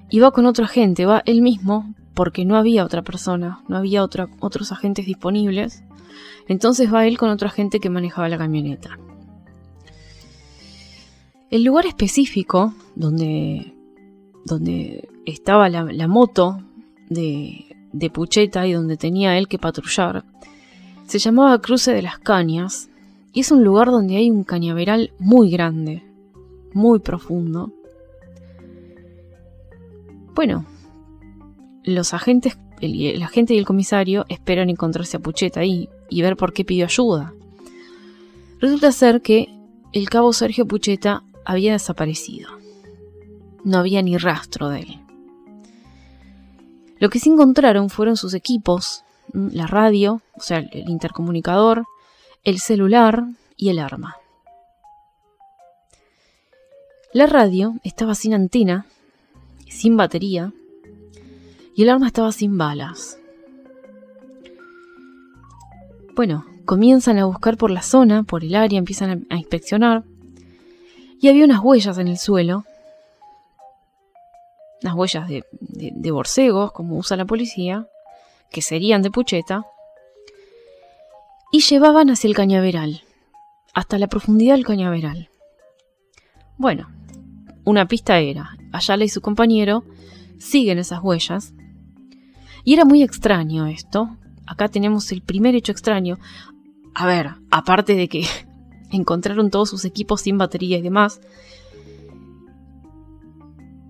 Y 0.09 0.19
va 0.19 0.31
con 0.31 0.45
otro 0.45 0.63
agente, 0.63 1.05
va 1.05 1.23
él 1.25 1.41
mismo, 1.41 1.93
porque 2.13 2.45
no 2.45 2.55
había 2.55 2.85
otra 2.85 3.01
persona, 3.01 3.59
no 3.67 3.75
había 3.75 4.03
otros 4.03 4.71
agentes 4.71 5.05
disponibles. 5.05 5.83
Entonces 6.47 6.93
va 6.93 7.05
él 7.05 7.17
con 7.17 7.29
otro 7.29 7.49
agente 7.49 7.81
que 7.81 7.89
manejaba 7.89 8.29
la 8.29 8.37
camioneta. 8.37 8.97
El 11.49 11.63
lugar 11.63 11.85
específico 11.85 12.73
donde, 12.95 13.73
donde 14.45 15.07
estaba 15.25 15.69
la, 15.69 16.07
moto 16.07 16.61
de, 17.09 17.65
de 17.93 18.09
Pucheta 18.09 18.65
y 18.67 18.73
donde 18.73 18.97
tenía 18.97 19.37
él 19.37 19.47
que 19.47 19.59
patrullar 19.59 20.25
se 21.07 21.19
llamaba 21.19 21.61
Cruce 21.61 21.93
de 21.93 22.01
las 22.01 22.17
Cañas 22.19 22.89
y 23.31 23.41
es 23.41 23.51
un 23.51 23.63
lugar 23.63 23.87
donde 23.87 24.15
hay 24.15 24.31
un 24.31 24.43
cañaveral 24.43 25.11
muy 25.19 25.51
grande, 25.51 26.03
muy 26.73 26.99
profundo. 26.99 27.71
Bueno, 30.33 30.65
los 31.83 32.13
agentes, 32.13 32.57
el, 32.81 33.21
agente 33.21 33.53
y 33.53 33.57
el 33.57 33.65
comisario 33.65 34.25
esperan 34.29 34.69
encontrarse 34.69 35.17
a 35.17 35.19
Pucheta 35.19 35.59
ahí 35.59 35.89
y 36.09 36.21
ver 36.21 36.37
por 36.37 36.53
qué 36.53 36.65
pidió 36.65 36.85
ayuda. 36.85 37.33
Resulta 38.59 38.91
ser 38.91 39.21
que 39.21 39.49
el 39.91 40.09
cabo 40.09 40.33
Sergio 40.33 40.65
Pucheta 40.65 41.23
había 41.45 41.73
desaparecido. 41.73 42.49
No 43.63 43.77
había 43.77 44.01
ni 44.01 44.17
rastro 44.17 44.69
de 44.69 44.81
él. 44.81 44.99
Lo 46.99 47.09
que 47.09 47.19
sí 47.19 47.29
encontraron 47.29 47.89
fueron 47.89 48.17
sus 48.17 48.33
equipos, 48.33 49.03
la 49.33 49.67
radio, 49.67 50.21
o 50.35 50.41
sea, 50.41 50.59
el 50.59 50.89
intercomunicador, 50.89 51.85
el 52.43 52.59
celular 52.59 53.25
y 53.57 53.69
el 53.69 53.79
arma. 53.79 54.15
La 57.13 57.27
radio 57.27 57.75
estaba 57.83 58.15
sin 58.15 58.33
antena, 58.33 58.85
sin 59.69 59.97
batería, 59.97 60.53
y 61.75 61.83
el 61.83 61.89
arma 61.89 62.07
estaba 62.07 62.31
sin 62.31 62.57
balas. 62.57 63.17
Bueno, 66.15 66.45
comienzan 66.65 67.17
a 67.17 67.25
buscar 67.25 67.57
por 67.57 67.71
la 67.71 67.81
zona, 67.81 68.23
por 68.23 68.43
el 68.43 68.55
área, 68.55 68.79
empiezan 68.79 69.27
a, 69.29 69.35
inspeccionar, 69.37 70.03
y 71.21 71.29
había 71.29 71.45
unas 71.45 71.61
huellas 71.61 71.97
en 71.97 72.07
el 72.07 72.17
suelo, 72.17 72.65
unas 74.83 74.95
huellas 74.95 75.27
de, 75.27 75.43
de 75.49 76.11
borcegos, 76.11 76.71
como 76.71 76.97
usa 76.97 77.17
la 77.17 77.25
policía, 77.25 77.87
que 78.51 78.61
serían 78.61 79.01
de 79.01 79.11
pucheta, 79.11 79.65
y 81.51 81.61
llevaban 81.61 82.09
hacia 82.09 82.27
el 82.27 82.35
cañaveral, 82.35 83.03
hasta 83.73 83.97
la 83.97 84.07
profundidad 84.07 84.55
del 84.55 84.65
cañaveral. 84.65 85.29
Bueno, 86.57 86.89
una 87.63 87.87
pista 87.87 88.19
era, 88.19 88.57
Ayala 88.71 89.05
y 89.05 89.09
su 89.09 89.21
compañero 89.21 89.83
siguen 90.37 90.79
esas 90.79 91.01
huellas, 91.01 91.53
y 92.65 92.73
era 92.73 92.83
muy 92.83 93.03
extraño 93.03 93.67
esto. 93.67 94.17
Acá 94.47 94.67
tenemos 94.67 95.11
el 95.11 95.21
primer 95.21 95.55
hecho 95.55 95.71
extraño. 95.71 96.17
A 96.95 97.05
ver, 97.05 97.35
aparte 97.51 97.95
de 97.95 98.09
que 98.09 98.25
encontraron 98.95 99.49
todos 99.49 99.69
sus 99.69 99.85
equipos 99.85 100.21
sin 100.21 100.37
batería 100.37 100.77
y 100.77 100.81
demás, 100.81 101.21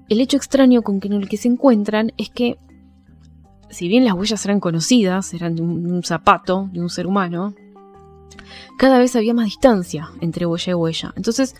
el 0.09 0.21
hecho 0.21 0.37
extraño 0.37 0.81
con 0.81 0.99
el 1.01 1.29
que 1.29 1.37
se 1.37 1.47
encuentran 1.47 2.11
es 2.17 2.29
que 2.29 2.57
si 3.69 3.87
bien 3.87 4.05
las 4.05 4.13
huellas 4.13 4.45
eran 4.45 4.59
conocidas, 4.59 5.33
eran 5.33 5.55
de 5.55 5.61
un, 5.61 6.03
zapato, 6.03 6.69
de 6.71 6.79
un 6.79 6.89
ser 6.89 7.07
humano, 7.07 7.53
cada 8.77 8.99
vez 8.99 9.15
había 9.15 9.33
más 9.33 9.45
distancia 9.45 10.11
entre 10.21 10.45
huella 10.45 10.71
y 10.71 10.75
huella. 10.75 11.13
Entonces, 11.15 11.55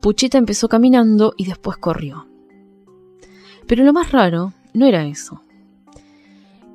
Pucheta 0.00 0.38
empezó 0.38 0.68
caminando 0.68 1.34
y 1.36 1.46
después 1.46 1.76
corrió. 1.78 2.26
Pero 3.66 3.84
lo 3.84 3.92
más 3.92 4.12
raro 4.12 4.52
no 4.74 4.86
era 4.86 5.04
eso. 5.06 5.42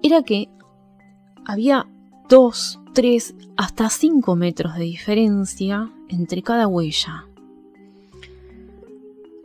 Era 0.02 0.24
que 0.24 0.50
había 1.46 1.88
dos, 2.30 2.80
tres, 2.94 3.36
hasta 3.58 3.90
cinco 3.90 4.36
metros 4.36 4.76
de 4.76 4.84
diferencia 4.84 5.92
entre 6.10 6.42
cada 6.42 6.68
huella. 6.68 7.26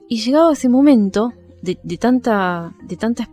Y 0.09 0.21
llegado 0.21 0.53
ese 0.53 0.69
momento 0.69 1.33
de, 1.63 1.75
tanta, 1.99 2.75
de 2.83 2.97
tanta 2.97 3.29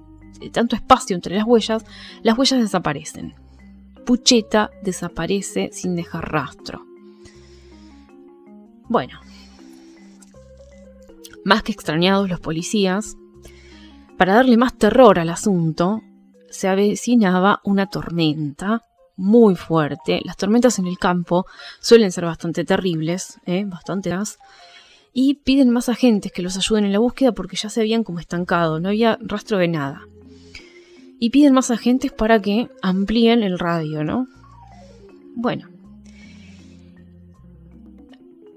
tanto 0.52 0.76
espacio 0.76 1.16
entre 1.16 1.36
las 1.36 1.46
huellas, 1.46 1.86
las 2.22 2.38
huellas 2.38 2.60
desaparecen. 2.60 3.34
Pucheta 4.06 4.70
desaparece 4.84 5.70
sin 5.72 5.96
dejar 5.96 6.32
rastro. 6.32 6.86
Bueno, 8.88 9.20
más 11.44 11.64
que 11.64 11.72
extrañados 11.72 12.30
los 12.30 12.40
policías, 12.40 13.16
para 14.18 14.36
darle 14.36 14.58
más 14.58 14.76
terror 14.76 15.20
al 15.20 15.30
asunto, 15.30 16.02
se 16.50 16.68
avecinaba 16.68 17.62
una 17.64 17.88
tormenta 17.88 18.84
muy 19.18 19.56
fuerte. 19.56 20.22
Las 20.24 20.38
tormentas 20.38 20.80
en 20.80 20.88
el 20.88 20.98
campo 20.98 21.46
suelen 21.80 22.12
ser 22.12 22.26
bastante 22.26 22.66
terribles, 22.66 23.40
¿eh? 23.46 23.64
bastante 23.66 24.14
más. 24.16 24.38
Y 25.14 25.36
piden 25.36 25.70
más 25.70 25.90
agentes 25.90 26.32
que 26.32 26.42
los 26.42 26.58
ayuden 26.58 26.86
en 26.86 26.92
la 26.92 27.00
búsqueda 27.00 27.32
porque 27.32 27.56
ya 27.56 27.70
se 27.70 27.80
habían 27.80 28.04
como 28.04 28.20
estancado, 28.20 28.80
no 28.80 28.90
había 28.90 29.18
rastro 29.22 29.58
de 29.58 29.68
nada. 29.68 30.02
Y 31.20 31.30
piden 31.30 31.54
más 31.54 31.72
agentes 31.72 32.12
para 32.12 32.42
que 32.42 32.70
amplíen 32.82 33.42
el 33.42 33.58
radio, 33.58 34.04
¿no? 34.04 34.28
Bueno. 35.36 35.70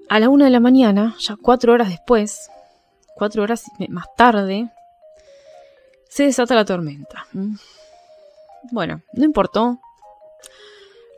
A 0.08 0.18
la 0.18 0.28
una 0.28 0.46
de 0.46 0.50
la 0.50 0.60
mañana, 0.60 1.14
ya 1.20 1.36
cuatro 1.36 1.72
horas 1.72 1.90
después, 1.90 2.50
cuatro 3.14 3.42
horas 3.42 3.64
más 3.88 4.06
tarde, 4.16 4.70
se 6.08 6.24
desata 6.24 6.54
la 6.54 6.64
tormenta. 6.64 7.26
Bueno, 8.72 9.02
no 9.12 9.24
importó. 9.24 9.78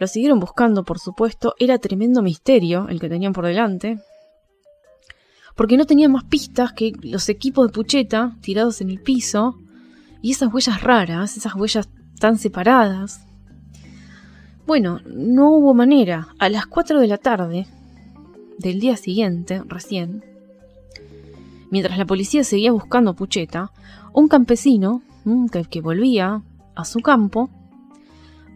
Lo 0.00 0.06
siguieron 0.06 0.40
buscando, 0.40 0.82
por 0.82 0.98
supuesto. 0.98 1.54
Era 1.58 1.76
tremendo 1.76 2.22
misterio 2.22 2.88
el 2.88 2.98
que 2.98 3.10
tenían 3.10 3.34
por 3.34 3.44
delante. 3.44 4.00
Porque 5.54 5.76
no 5.76 5.84
tenían 5.84 6.12
más 6.12 6.24
pistas 6.24 6.72
que 6.72 6.94
los 7.02 7.28
equipos 7.28 7.66
de 7.66 7.72
Pucheta 7.74 8.34
tirados 8.40 8.80
en 8.80 8.88
el 8.88 8.98
piso. 8.98 9.58
Y 10.22 10.32
esas 10.32 10.52
huellas 10.52 10.82
raras, 10.82 11.36
esas 11.36 11.54
huellas 11.54 11.90
tan 12.18 12.38
separadas. 12.38 13.26
Bueno, 14.66 15.00
no 15.04 15.50
hubo 15.50 15.74
manera. 15.74 16.28
A 16.38 16.48
las 16.48 16.64
4 16.64 16.98
de 16.98 17.06
la 17.06 17.18
tarde 17.18 17.66
del 18.56 18.80
día 18.80 18.96
siguiente, 18.96 19.62
recién, 19.66 20.24
mientras 21.70 21.98
la 21.98 22.06
policía 22.06 22.42
seguía 22.42 22.72
buscando 22.72 23.10
a 23.10 23.16
Pucheta, 23.16 23.70
un 24.14 24.28
campesino 24.28 25.02
mm, 25.24 25.48
que 25.68 25.80
volvía 25.82 26.40
a 26.74 26.84
su 26.86 27.00
campo, 27.00 27.50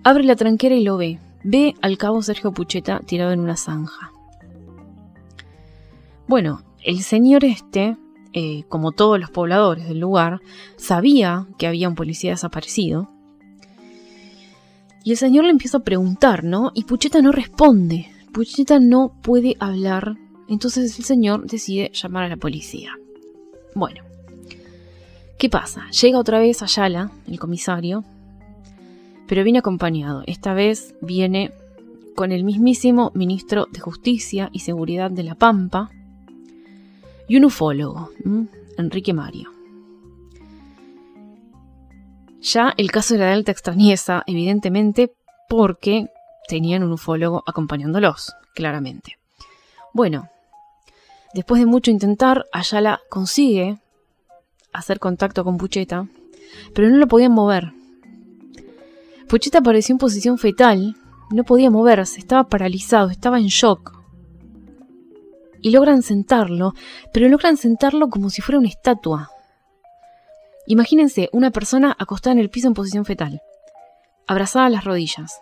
abre 0.04 0.24
la 0.24 0.36
tranquera 0.36 0.74
y 0.74 0.82
lo 0.82 0.96
ve. 0.96 1.18
Ve 1.44 1.74
al 1.82 1.98
cabo 1.98 2.22
Sergio 2.22 2.52
Pucheta 2.52 3.00
tirado 3.00 3.30
en 3.30 3.40
una 3.40 3.56
zanja. 3.56 4.12
Bueno, 6.26 6.62
el 6.82 7.02
señor 7.02 7.44
este, 7.44 7.98
eh, 8.32 8.64
como 8.68 8.92
todos 8.92 9.20
los 9.20 9.30
pobladores 9.30 9.86
del 9.86 10.00
lugar, 10.00 10.40
sabía 10.76 11.46
que 11.58 11.66
había 11.66 11.88
un 11.88 11.94
policía 11.94 12.30
desaparecido. 12.30 13.10
Y 15.04 15.10
el 15.10 15.18
señor 15.18 15.44
le 15.44 15.50
empieza 15.50 15.78
a 15.78 15.84
preguntar, 15.84 16.44
¿no? 16.44 16.72
Y 16.74 16.84
Pucheta 16.84 17.20
no 17.20 17.30
responde. 17.30 18.08
Pucheta 18.32 18.80
no 18.80 19.12
puede 19.22 19.54
hablar. 19.60 20.16
Entonces 20.48 20.98
el 20.98 21.04
señor 21.04 21.46
decide 21.46 21.90
llamar 21.92 22.24
a 22.24 22.28
la 22.28 22.36
policía. 22.38 22.92
Bueno, 23.74 24.02
¿qué 25.38 25.50
pasa? 25.50 25.90
Llega 25.90 26.18
otra 26.18 26.38
vez 26.38 26.62
Ayala, 26.62 27.10
el 27.26 27.38
comisario, 27.38 28.02
pero 29.26 29.44
viene 29.44 29.58
acompañado. 29.58 30.22
Esta 30.26 30.54
vez 30.54 30.94
viene 31.00 31.52
con 32.14 32.32
el 32.32 32.44
mismísimo 32.44 33.10
ministro 33.14 33.66
de 33.70 33.80
Justicia 33.80 34.50
y 34.52 34.60
Seguridad 34.60 35.10
de 35.10 35.24
La 35.24 35.34
Pampa 35.34 35.90
y 37.26 37.36
un 37.36 37.46
ufólogo, 37.46 38.10
Enrique 38.76 39.12
Mario. 39.12 39.50
Ya 42.40 42.74
el 42.76 42.90
caso 42.90 43.14
era 43.14 43.26
de 43.26 43.32
alta 43.32 43.52
extrañeza, 43.52 44.22
evidentemente, 44.26 45.12
porque 45.48 46.08
tenían 46.46 46.82
un 46.82 46.92
ufólogo 46.92 47.42
acompañándolos, 47.46 48.34
claramente. 48.54 49.18
Bueno, 49.94 50.28
después 51.32 51.60
de 51.60 51.66
mucho 51.66 51.90
intentar, 51.90 52.44
Ayala 52.52 53.00
consigue 53.08 53.78
hacer 54.72 54.98
contacto 54.98 55.42
con 55.42 55.56
Pucheta, 55.56 56.06
pero 56.74 56.90
no 56.90 56.98
lo 56.98 57.08
podían 57.08 57.32
mover. 57.32 57.72
Pucheta 59.28 59.58
apareció 59.58 59.94
en 59.94 59.98
posición 59.98 60.38
fetal, 60.38 60.96
no 61.30 61.44
podía 61.44 61.70
moverse, 61.70 62.18
estaba 62.18 62.48
paralizado, 62.48 63.10
estaba 63.10 63.38
en 63.38 63.46
shock. 63.46 63.92
Y 65.62 65.70
logran 65.70 66.02
sentarlo, 66.02 66.74
pero 67.12 67.28
logran 67.28 67.56
sentarlo 67.56 68.08
como 68.08 68.28
si 68.28 68.42
fuera 68.42 68.58
una 68.58 68.68
estatua. 68.68 69.30
Imagínense 70.66 71.30
una 71.32 71.50
persona 71.50 71.96
acostada 71.98 72.32
en 72.32 72.38
el 72.38 72.50
piso 72.50 72.68
en 72.68 72.74
posición 72.74 73.04
fetal, 73.04 73.40
abrazada 74.26 74.66
a 74.66 74.70
las 74.70 74.84
rodillas. 74.84 75.40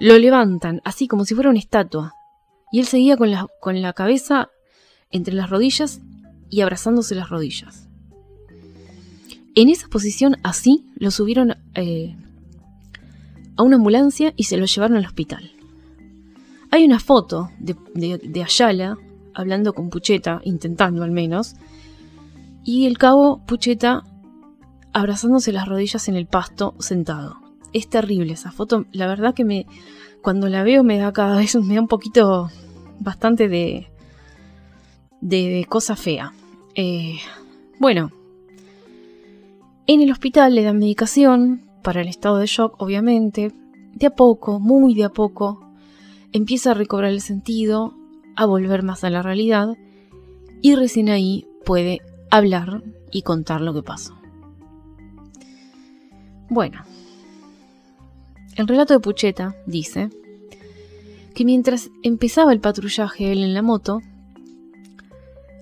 Lo 0.00 0.18
levantan, 0.18 0.80
así 0.84 1.06
como 1.06 1.24
si 1.24 1.34
fuera 1.34 1.50
una 1.50 1.58
estatua, 1.58 2.14
y 2.72 2.80
él 2.80 2.86
seguía 2.86 3.16
con 3.16 3.30
la, 3.30 3.46
con 3.60 3.80
la 3.82 3.92
cabeza 3.92 4.48
entre 5.10 5.34
las 5.34 5.50
rodillas 5.50 6.00
y 6.48 6.62
abrazándose 6.62 7.14
las 7.14 7.28
rodillas. 7.28 7.88
En 9.54 9.68
esa 9.68 9.88
posición 9.88 10.36
así 10.42 10.86
lo 10.96 11.10
subieron 11.10 11.56
eh, 11.74 12.16
a 13.56 13.62
una 13.62 13.76
ambulancia 13.76 14.32
y 14.36 14.44
se 14.44 14.56
lo 14.56 14.66
llevaron 14.66 14.96
al 14.96 15.06
hospital. 15.06 15.52
Hay 16.70 16.84
una 16.84 16.98
foto 16.98 17.50
de, 17.58 18.42
Ayala 18.42 18.96
hablando 19.34 19.74
con 19.74 19.90
Pucheta, 19.90 20.40
intentando 20.44 21.02
al 21.02 21.10
menos, 21.10 21.54
y 22.64 22.86
el 22.86 22.96
cabo 22.96 23.42
Pucheta 23.46 24.04
abrazándose 24.94 25.52
las 25.52 25.68
rodillas 25.68 26.08
en 26.08 26.16
el 26.16 26.26
pasto 26.26 26.74
sentado. 26.78 27.38
Es 27.74 27.88
terrible 27.88 28.32
esa 28.32 28.52
foto, 28.52 28.86
la 28.92 29.06
verdad 29.06 29.34
que 29.34 29.44
me 29.44 29.66
cuando 30.22 30.48
la 30.48 30.62
veo 30.62 30.84
me 30.84 30.98
da 30.98 31.12
cada 31.12 31.36
vez 31.36 31.56
me 31.56 31.74
da 31.74 31.80
un 31.80 31.88
poquito 31.88 32.48
bastante 33.00 33.48
de 33.48 33.92
de, 35.20 35.66
cosa 35.68 35.96
fea. 35.96 36.32
Eh, 36.74 37.18
bueno, 37.78 38.10
en 39.86 40.00
el 40.00 40.10
hospital 40.10 40.54
le 40.54 40.62
dan 40.62 40.78
medicación 40.78 41.62
para 41.82 42.00
el 42.00 42.08
estado 42.08 42.38
de 42.38 42.46
shock, 42.46 42.80
obviamente. 42.80 43.52
De 43.94 44.06
a 44.06 44.10
poco, 44.10 44.58
muy 44.58 44.94
de 44.94 45.04
a 45.04 45.10
poco, 45.10 45.60
empieza 46.32 46.70
a 46.70 46.74
recobrar 46.74 47.10
el 47.10 47.20
sentido, 47.20 47.94
a 48.36 48.46
volver 48.46 48.82
más 48.82 49.04
a 49.04 49.10
la 49.10 49.22
realidad 49.22 49.76
y 50.62 50.76
recién 50.76 51.10
ahí 51.10 51.46
puede 51.64 52.00
hablar 52.30 52.82
y 53.10 53.22
contar 53.22 53.60
lo 53.60 53.74
que 53.74 53.82
pasó. 53.82 54.16
Bueno, 56.48 56.84
el 58.56 58.66
relato 58.66 58.94
de 58.94 59.00
Pucheta 59.00 59.56
dice 59.66 60.08
que 61.34 61.44
mientras 61.44 61.90
empezaba 62.02 62.52
el 62.52 62.60
patrullaje 62.60 63.32
él 63.32 63.42
en 63.42 63.52
la 63.52 63.62
moto, 63.62 64.00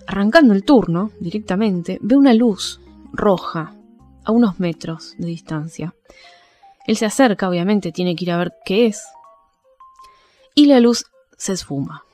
arrancando 0.07 0.55
el 0.55 0.65
turno 0.65 1.11
directamente, 1.21 1.99
ve 2.03 2.17
una 2.17 2.35
luz 2.35 2.81
roja 3.13 3.75
a 4.31 4.33
unos 4.33 4.59
metros 4.59 5.15
de 5.19 5.27
distancia. 5.27 5.95
Él 6.87 6.97
se 6.97 7.07
acerca, 7.07 7.49
obviamente, 7.49 7.93
tiene 7.93 8.17
que 8.17 8.25
ir 8.25 8.33
a 8.33 8.39
ver 8.39 8.55
qué 8.65 8.87
es. 8.87 9.05
Y 10.55 10.67
la 10.67 10.81
luz 10.81 11.05
se 11.37 11.53
esfuma. 11.53 12.05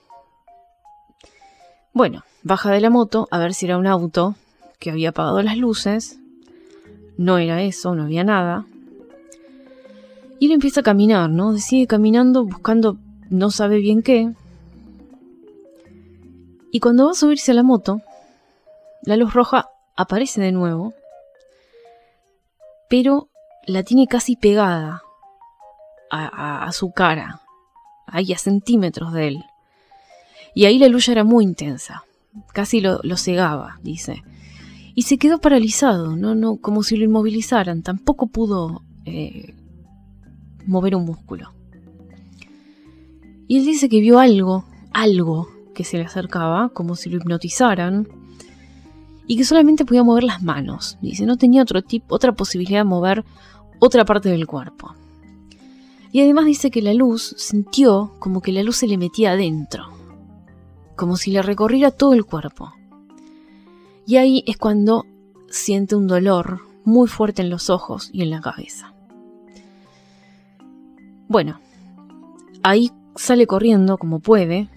Bueno, 1.92 2.24
baja 2.42 2.70
de 2.70 2.80
la 2.80 2.90
moto 2.90 3.28
a 3.30 3.38
ver 3.38 3.54
si 3.54 3.66
era 3.66 3.78
un 3.78 3.86
auto 3.86 4.34
que 4.78 4.90
había 4.90 5.10
apagado 5.10 5.42
las 5.42 5.56
luces. 5.56 6.18
No 7.16 7.38
era 7.38 7.62
eso, 7.62 7.94
no 7.94 8.04
había 8.04 8.24
nada. 8.24 8.66
Y 10.38 10.46
él 10.46 10.52
empieza 10.52 10.80
a 10.80 10.84
caminar, 10.84 11.30
¿no? 11.30 11.56
Sigue 11.56 11.86
caminando 11.86 12.44
buscando 12.44 12.98
no 13.30 13.50
sabe 13.50 13.78
bien 13.78 14.02
qué. 14.02 14.32
Y 16.70 16.80
cuando 16.80 17.06
va 17.06 17.12
a 17.12 17.14
subirse 17.14 17.52
a 17.52 17.54
la 17.54 17.62
moto, 17.62 18.02
la 19.02 19.16
luz 19.16 19.32
roja 19.32 19.70
aparece 19.96 20.40
de 20.40 20.52
nuevo 20.52 20.92
pero 22.88 23.28
la 23.66 23.82
tiene 23.82 24.06
casi 24.06 24.36
pegada 24.36 25.02
a, 26.10 26.70
su 26.72 26.92
cara, 26.92 27.40
ahí 28.06 28.32
a 28.32 28.38
centímetros 28.38 29.12
de 29.12 29.28
él. 29.28 29.44
Y 30.54 30.64
ahí 30.64 30.78
la 30.78 30.88
luz 30.88 31.08
era 31.08 31.24
muy 31.24 31.44
intensa, 31.44 32.04
casi 32.52 32.80
lo, 32.80 33.00
cegaba, 33.16 33.78
dice. 33.82 34.22
Y 34.94 35.02
se 35.02 35.18
quedó 35.18 35.40
paralizado, 35.40 36.16
no, 36.16 36.34
no, 36.34 36.56
como 36.56 36.82
si 36.82 36.96
lo 36.96 37.04
inmovilizaran, 37.04 37.82
tampoco 37.82 38.28
pudo 38.28 38.82
eh, 39.04 39.54
mover 40.66 40.96
un 40.96 41.04
músculo. 41.04 41.52
Y 43.48 43.58
él 43.58 43.64
dice 43.66 43.88
que 43.88 44.00
vio 44.00 44.18
algo, 44.18 44.64
algo 44.92 45.48
que 45.74 45.84
se 45.84 45.98
le 45.98 46.04
acercaba, 46.04 46.70
como 46.70 46.96
si 46.96 47.10
lo 47.10 47.18
hipnotizaran, 47.18 48.08
y 49.26 49.36
que 49.36 49.44
solamente 49.44 49.84
podía 49.84 50.04
mover 50.04 50.24
las 50.24 50.42
manos. 50.42 50.98
Dice, 51.00 51.26
no 51.26 51.36
tenía 51.36 51.62
otro 51.62 51.82
tipo, 51.82 52.14
otra 52.14 52.32
posibilidad 52.32 52.80
de 52.80 52.84
mover 52.84 53.24
otra 53.78 54.04
parte 54.04 54.28
del 54.28 54.46
cuerpo. 54.46 54.94
Y 56.12 56.20
además 56.20 56.46
dice 56.46 56.70
que 56.70 56.82
la 56.82 56.94
luz 56.94 57.34
sintió 57.36 58.12
como 58.18 58.40
que 58.40 58.52
la 58.52 58.62
luz 58.62 58.76
se 58.76 58.86
le 58.86 58.96
metía 58.96 59.32
adentro, 59.32 59.84
como 60.94 61.16
si 61.16 61.30
le 61.30 61.42
recorriera 61.42 61.90
todo 61.90 62.14
el 62.14 62.24
cuerpo. 62.24 62.72
Y 64.06 64.16
ahí 64.16 64.44
es 64.46 64.56
cuando 64.56 65.04
siente 65.48 65.96
un 65.96 66.06
dolor 66.06 66.60
muy 66.84 67.08
fuerte 67.08 67.42
en 67.42 67.50
los 67.50 67.68
ojos 67.68 68.10
y 68.12 68.22
en 68.22 68.30
la 68.30 68.40
cabeza. 68.40 68.94
Bueno, 71.28 71.58
ahí 72.62 72.92
sale 73.16 73.48
corriendo 73.48 73.98
como 73.98 74.20
puede, 74.20 74.70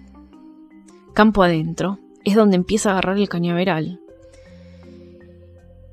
campo 1.13 1.43
adentro, 1.43 1.99
es 2.23 2.35
donde 2.35 2.55
empieza 2.55 2.89
a 2.89 2.93
agarrar 2.93 3.17
el 3.17 3.29
cañaveral 3.29 3.99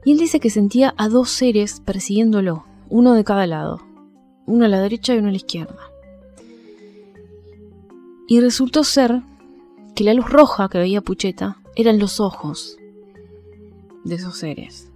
Y 0.07 0.13
él 0.13 0.19
dice 0.19 0.39
que 0.39 0.51
sentía 0.51 0.95
a 0.99 1.09
dos 1.09 1.31
seres 1.31 1.81
persiguiéndolo, 1.85 2.65
uno 2.89 3.15
de 3.15 3.25
cada 3.25 3.45
lado, 3.49 3.81
uno 4.47 4.65
a 4.65 4.69
la 4.69 4.81
derecha 4.81 5.13
y 5.13 5.19
uno 5.19 5.27
a 5.27 5.31
la 5.33 5.37
izquierda. 5.37 5.81
Y 8.29 8.41
resultó 8.41 8.85
ser 8.85 9.23
que 9.97 10.05
la 10.05 10.15
luz 10.15 10.31
roja 10.31 10.69
que 10.69 10.79
veía 10.79 11.01
Pucheta 11.01 11.57
eran 11.75 11.99
los 11.99 12.21
ojos 12.21 12.77
de 14.05 14.15
esos 14.15 14.39
seres. 14.39 14.93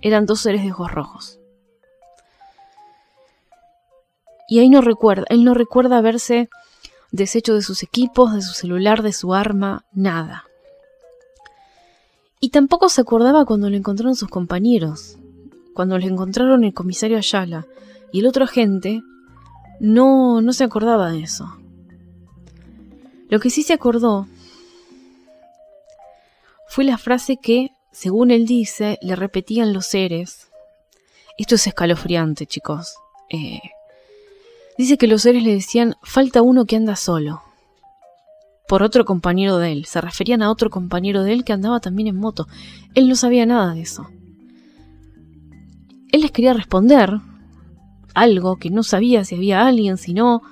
Eran 0.00 0.24
dos 0.24 0.40
seres 0.40 0.62
de 0.62 0.72
ojos 0.72 0.90
rojos. 0.90 1.38
Y 4.48 4.60
ahí 4.60 4.70
no 4.70 4.80
recuerda, 4.80 5.26
él 5.28 5.44
no 5.44 5.52
recuerda 5.52 5.98
haberse 5.98 6.48
deshecho 7.12 7.52
de 7.52 7.60
sus 7.60 7.82
equipos, 7.82 8.32
de 8.32 8.40
su 8.40 8.54
celular, 8.54 9.02
de 9.02 9.12
su 9.12 9.34
arma, 9.34 9.84
nada. 9.92 10.47
Y 12.40 12.50
tampoco 12.50 12.88
se 12.88 13.00
acordaba 13.00 13.44
cuando 13.44 13.68
lo 13.68 13.76
encontraron 13.76 14.14
sus 14.14 14.28
compañeros. 14.28 15.16
Cuando 15.74 15.98
le 15.98 16.06
encontraron 16.06 16.64
el 16.64 16.74
comisario 16.74 17.18
Ayala 17.18 17.66
y 18.12 18.20
el 18.20 18.26
otro 18.26 18.44
agente, 18.44 19.02
no, 19.80 20.40
no 20.40 20.52
se 20.52 20.64
acordaba 20.64 21.10
de 21.10 21.22
eso. 21.22 21.52
Lo 23.28 23.40
que 23.40 23.50
sí 23.50 23.62
se 23.62 23.74
acordó 23.74 24.26
fue 26.68 26.84
la 26.84 26.98
frase 26.98 27.36
que, 27.36 27.70
según 27.92 28.30
él 28.30 28.46
dice, 28.46 28.98
le 29.02 29.16
repetían 29.16 29.72
los 29.72 29.86
seres. 29.86 30.48
Esto 31.36 31.56
es 31.56 31.66
escalofriante, 31.66 32.46
chicos. 32.46 32.94
Eh, 33.30 33.60
dice 34.76 34.96
que 34.96 35.06
los 35.06 35.22
seres 35.22 35.42
le 35.42 35.52
decían, 35.54 35.96
falta 36.02 36.42
uno 36.42 36.64
que 36.64 36.76
anda 36.76 36.96
solo. 36.96 37.42
Por 38.68 38.82
otro 38.82 39.04
compañero 39.04 39.58
de 39.58 39.72
él. 39.72 39.84
Se 39.86 40.00
referían 40.00 40.42
a 40.42 40.50
otro 40.50 40.70
compañero 40.70 41.22
de 41.22 41.32
él 41.32 41.44
que 41.44 41.54
andaba 41.54 41.80
también 41.80 42.08
en 42.08 42.16
moto. 42.16 42.46
Él 42.94 43.08
no 43.08 43.16
sabía 43.16 43.46
nada 43.46 43.74
de 43.74 43.80
eso. 43.80 44.08
Él 46.12 46.20
les 46.20 46.30
quería 46.30 46.52
responder 46.52 47.18
algo 48.14 48.56
que 48.56 48.70
no 48.70 48.82
sabía 48.82 49.24
si 49.24 49.36
había 49.36 49.66
alguien, 49.66 49.96
si 49.96 50.12
no. 50.12 50.42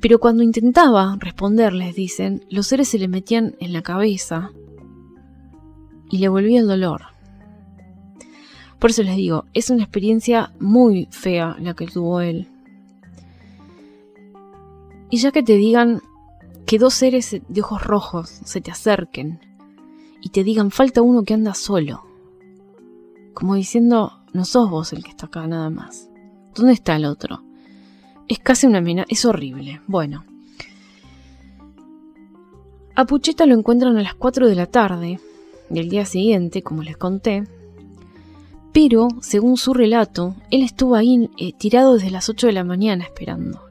Pero 0.00 0.18
cuando 0.18 0.42
intentaba 0.42 1.16
responderles, 1.18 1.94
dicen, 1.94 2.44
los 2.50 2.66
seres 2.66 2.88
se 2.88 2.98
le 2.98 3.08
metían 3.08 3.54
en 3.60 3.72
la 3.72 3.82
cabeza 3.82 4.50
y 6.10 6.18
le 6.18 6.28
volvía 6.28 6.60
el 6.60 6.66
dolor. 6.66 7.02
Por 8.78 8.90
eso 8.90 9.02
les 9.02 9.16
digo, 9.16 9.46
es 9.54 9.70
una 9.70 9.82
experiencia 9.82 10.52
muy 10.60 11.08
fea 11.10 11.56
la 11.58 11.74
que 11.74 11.86
tuvo 11.86 12.20
él. 12.20 12.48
Y 15.10 15.16
ya 15.18 15.32
que 15.32 15.42
te 15.42 15.56
digan 15.56 16.02
que 16.74 16.80
dos 16.80 16.94
seres 16.94 17.40
de 17.46 17.60
ojos 17.60 17.84
rojos 17.84 18.28
se 18.44 18.60
te 18.60 18.72
acerquen 18.72 19.38
y 20.20 20.30
te 20.30 20.42
digan 20.42 20.72
falta 20.72 21.02
uno 21.02 21.22
que 21.22 21.32
anda 21.32 21.54
solo, 21.54 22.02
como 23.32 23.54
diciendo 23.54 24.24
no 24.32 24.44
sos 24.44 24.68
vos 24.68 24.92
el 24.92 25.04
que 25.04 25.10
está 25.10 25.26
acá 25.26 25.46
nada 25.46 25.70
más. 25.70 26.10
¿Dónde 26.52 26.72
está 26.72 26.96
el 26.96 27.04
otro? 27.04 27.44
Es 28.26 28.40
casi 28.40 28.66
una 28.66 28.78
amenaza, 28.78 29.06
es 29.08 29.24
horrible. 29.24 29.82
Bueno. 29.86 30.24
A 32.96 33.04
Pucheta 33.04 33.46
lo 33.46 33.54
encuentran 33.54 33.96
a 33.96 34.02
las 34.02 34.16
4 34.16 34.48
de 34.48 34.56
la 34.56 34.66
tarde 34.66 35.20
del 35.70 35.88
día 35.88 36.04
siguiente, 36.04 36.62
como 36.62 36.82
les 36.82 36.96
conté. 36.96 37.44
Pero, 38.72 39.06
según 39.20 39.58
su 39.58 39.74
relato, 39.74 40.34
él 40.50 40.64
estuvo 40.64 40.96
ahí 40.96 41.30
eh, 41.38 41.52
tirado 41.52 41.94
desde 41.94 42.10
las 42.10 42.28
8 42.28 42.48
de 42.48 42.52
la 42.52 42.64
mañana 42.64 43.04
esperando. 43.04 43.62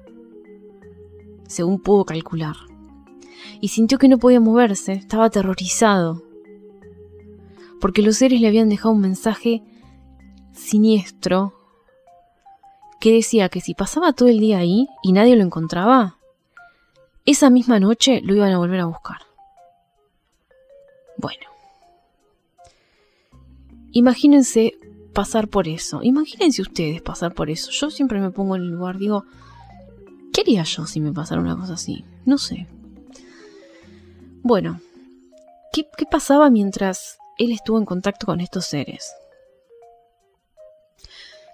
Según 1.49 1.81
pudo 1.81 2.05
calcular. 2.05 2.55
Y 3.61 3.69
sintió 3.69 3.97
que 3.97 4.07
no 4.07 4.17
podía 4.17 4.39
moverse, 4.39 4.93
estaba 4.93 5.25
aterrorizado. 5.25 6.23
Porque 7.79 8.01
los 8.01 8.17
seres 8.17 8.41
le 8.41 8.47
habían 8.47 8.69
dejado 8.69 8.93
un 8.93 9.01
mensaje 9.01 9.63
siniestro 10.53 11.53
que 12.99 13.13
decía 13.13 13.49
que 13.49 13.59
si 13.59 13.73
pasaba 13.73 14.13
todo 14.13 14.29
el 14.29 14.39
día 14.39 14.59
ahí 14.59 14.87
y 15.01 15.11
nadie 15.11 15.35
lo 15.35 15.43
encontraba, 15.43 16.17
esa 17.25 17.49
misma 17.49 17.79
noche 17.79 18.21
lo 18.23 18.35
iban 18.35 18.51
a 18.53 18.57
volver 18.57 18.79
a 18.79 18.85
buscar. 18.85 19.17
Bueno. 21.17 21.45
Imagínense 23.91 24.77
pasar 25.13 25.47
por 25.47 25.67
eso. 25.67 26.01
Imagínense 26.03 26.61
ustedes 26.61 27.01
pasar 27.01 27.33
por 27.33 27.49
eso. 27.49 27.71
Yo 27.71 27.91
siempre 27.91 28.19
me 28.19 28.31
pongo 28.31 28.55
en 28.55 28.63
el 28.63 28.71
lugar, 28.71 28.97
digo, 28.97 29.25
¿qué 30.33 30.41
haría 30.41 30.63
yo 30.63 30.85
si 30.85 30.99
me 30.99 31.13
pasara 31.13 31.41
una 31.41 31.55
cosa 31.55 31.73
así? 31.73 32.03
No 32.25 32.37
sé. 32.37 32.67
Bueno, 34.45 34.81
¿qué, 35.71 35.87
pasaba 36.11 36.49
mientras 36.49 37.17
él 37.37 37.53
estuvo 37.53 37.79
en 37.79 37.85
contacto 37.85 38.25
con 38.25 38.41
estos 38.41 38.65
seres? 38.65 39.13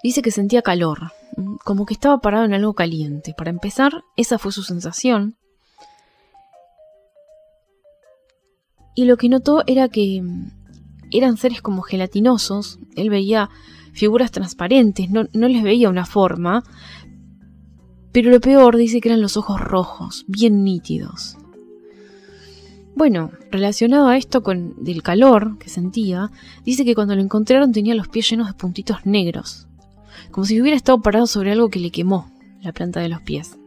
Dice 0.02 0.24
que 0.24 0.32
sentía 0.32 0.64
calor, 0.64 1.12
como 1.64 1.86
que 1.86 1.94
estaba 1.94 2.20
parado 2.20 2.46
en 2.46 2.56
algo 2.56 2.74
caliente. 2.74 3.36
Para 3.38 3.52
empezar, 3.52 4.04
esa 4.16 4.40
fue 4.40 4.52
su 4.52 4.64
sensación. 4.64 5.38
Y 8.96 9.06
lo 9.06 9.18
que 9.18 9.30
notó 9.30 9.64
era 9.68 9.88
que 9.88 10.24
mm, 10.24 10.52
eran 11.12 11.38
seres 11.38 11.62
como 11.62 11.84
gelatinosos. 11.84 12.80
Él 12.96 13.12
veía 13.12 13.52
figuras 13.94 14.32
transparentes, 14.32 15.12
no, 15.12 15.28
no 15.32 15.48
les 15.48 15.62
veía 15.62 15.90
una 15.90 16.08
forma. 16.08 16.64
Pero 18.12 18.32
lo 18.32 18.40
peor 18.40 18.78
dice 18.78 19.00
que 19.00 19.10
eran 19.10 19.22
los 19.22 19.38
ojos 19.38 19.62
rojos, 19.62 20.26
bien 20.28 20.64
nítidos. 20.64 21.38
Bueno, 22.96 23.32
relacionado 23.52 24.08
a 24.08 24.18
esto 24.18 24.44
con 24.44 24.84
del 24.84 25.04
calor 25.04 25.58
que 25.58 25.70
sentía, 25.70 26.32
dice 26.66 26.84
que 26.84 26.96
cuando 26.96 27.16
lo 27.16 27.22
encontraron 27.22 27.72
tenía 27.72 27.96
los 27.96 28.08
pies 28.08 28.30
llenos 28.30 28.48
de 28.48 28.54
puntitos 28.54 29.06
negros 29.06 29.70
como 30.32 30.46
si 30.46 30.62
hubiera 30.62 30.78
estado 30.78 31.02
parado 31.02 31.28
sobre 31.28 31.52
algo 31.52 31.70
que 31.70 31.80
le 31.80 31.92
quemó 31.92 32.30
la 32.62 32.74
planta 32.74 33.00
de 33.00 33.10
los 33.10 33.22
pies. 33.22 33.58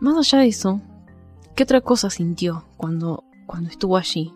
Más 0.00 0.16
allá 0.16 0.42
de 0.42 0.48
eso, 0.48 0.80
¿qué 1.54 1.62
otra 1.62 1.80
cosa 1.80 2.10
sintió 2.10 2.64
cuando, 2.76 3.24
cuando 3.46 3.70
estuvo 3.70 3.96
allí? 3.96 4.32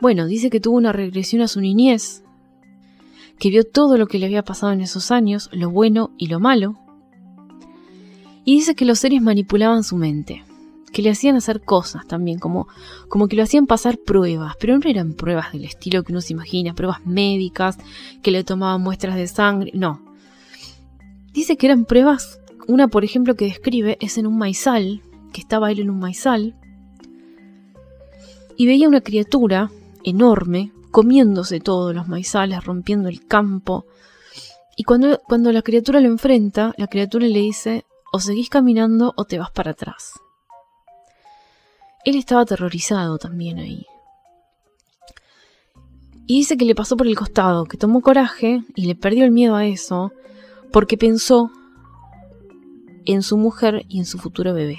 Bueno, 0.00 0.26
dice 0.26 0.50
que 0.50 0.60
tuvo 0.60 0.76
una 0.76 0.92
regresión 0.92 1.40
a 1.42 1.48
su 1.48 1.60
niñez, 1.60 2.22
que 3.38 3.48
vio 3.48 3.64
todo 3.64 3.96
lo 3.96 4.06
que 4.06 4.18
le 4.18 4.26
había 4.26 4.44
pasado 4.44 4.72
en 4.72 4.82
esos 4.82 5.10
años, 5.10 5.48
lo 5.52 5.70
bueno 5.70 6.10
y 6.18 6.26
lo 6.26 6.40
malo, 6.40 6.76
y 8.44 8.56
dice 8.56 8.74
que 8.74 8.84
los 8.84 8.98
seres 8.98 9.22
manipulaban 9.22 9.82
su 9.82 9.96
mente 9.96 10.44
que 10.92 11.02
le 11.02 11.10
hacían 11.10 11.36
hacer 11.36 11.60
cosas 11.60 12.06
también, 12.06 12.38
como, 12.38 12.68
como 13.08 13.28
que 13.28 13.36
lo 13.36 13.42
hacían 13.42 13.66
pasar 13.66 13.98
pruebas, 13.98 14.54
pero 14.58 14.78
no 14.78 14.88
eran 14.88 15.14
pruebas 15.14 15.52
del 15.52 15.64
estilo 15.64 16.02
que 16.02 16.12
uno 16.12 16.20
se 16.20 16.32
imagina, 16.32 16.74
pruebas 16.74 17.04
médicas, 17.04 17.78
que 18.22 18.30
le 18.30 18.44
tomaban 18.44 18.82
muestras 18.82 19.16
de 19.16 19.26
sangre, 19.26 19.72
no. 19.74 20.00
Dice 21.32 21.56
que 21.56 21.66
eran 21.66 21.84
pruebas, 21.84 22.40
una 22.66 22.88
por 22.88 23.04
ejemplo 23.04 23.34
que 23.34 23.44
describe 23.46 23.98
es 24.00 24.16
en 24.16 24.26
un 24.26 24.38
maizal, 24.38 25.02
que 25.32 25.40
estaba 25.40 25.70
él 25.70 25.80
en 25.80 25.90
un 25.90 25.98
maizal, 25.98 26.54
y 28.56 28.66
veía 28.66 28.88
una 28.88 29.02
criatura 29.02 29.70
enorme 30.02 30.72
comiéndose 30.90 31.60
todos 31.60 31.94
los 31.94 32.08
maizales, 32.08 32.64
rompiendo 32.64 33.10
el 33.10 33.26
campo. 33.26 33.84
Y 34.78 34.84
cuando, 34.84 35.20
cuando 35.28 35.52
la 35.52 35.60
criatura 35.60 36.00
lo 36.00 36.06
enfrenta, 36.06 36.72
la 36.78 36.86
criatura 36.86 37.26
le 37.26 37.40
dice, 37.40 37.84
o 38.12 38.18
seguís 38.18 38.48
caminando 38.48 39.12
o 39.14 39.26
te 39.26 39.38
vas 39.38 39.50
para 39.50 39.72
atrás. 39.72 40.14
Él 42.06 42.14
estaba 42.14 42.42
aterrorizado 42.42 43.18
también 43.18 43.58
ahí. 43.58 43.84
Y 46.28 46.38
dice 46.38 46.56
que 46.56 46.64
le 46.64 46.76
pasó 46.76 46.96
por 46.96 47.08
el 47.08 47.16
costado, 47.16 47.64
que 47.64 47.76
tomó 47.76 48.00
coraje 48.00 48.62
y 48.76 48.86
le 48.86 48.94
perdió 48.94 49.24
el 49.24 49.32
miedo 49.32 49.56
a 49.56 49.66
eso, 49.66 50.12
porque 50.72 50.96
pensó 50.96 51.50
en 53.06 53.22
su 53.22 53.36
mujer 53.36 53.84
y 53.88 53.98
en 53.98 54.06
su 54.06 54.18
futuro 54.18 54.54
bebé. 54.54 54.78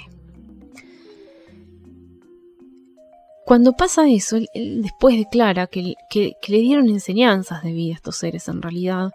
Cuando 3.44 3.74
pasa 3.74 4.08
eso, 4.08 4.38
él, 4.54 4.80
después 4.80 5.18
declara 5.18 5.66
que, 5.66 5.96
le 6.14 6.58
dieron 6.58 6.88
enseñanzas 6.88 7.62
de 7.62 7.72
vida 7.72 7.92
a 7.92 7.96
estos 7.96 8.16
seres 8.16 8.48
en 8.48 8.62
realidad, 8.62 9.10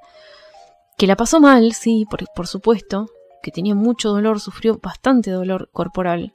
que 0.97 1.07
la 1.07 1.15
pasó 1.15 1.39
mal, 1.39 1.73
sí, 1.73 2.05
por 2.35 2.45
supuesto, 2.45 3.07
que 3.41 3.49
tenía 3.49 3.73
mucho 3.73 4.09
dolor, 4.09 4.39
sufrió 4.39 4.77
bastante 4.77 5.31
dolor 5.31 5.69
corporal, 5.71 6.31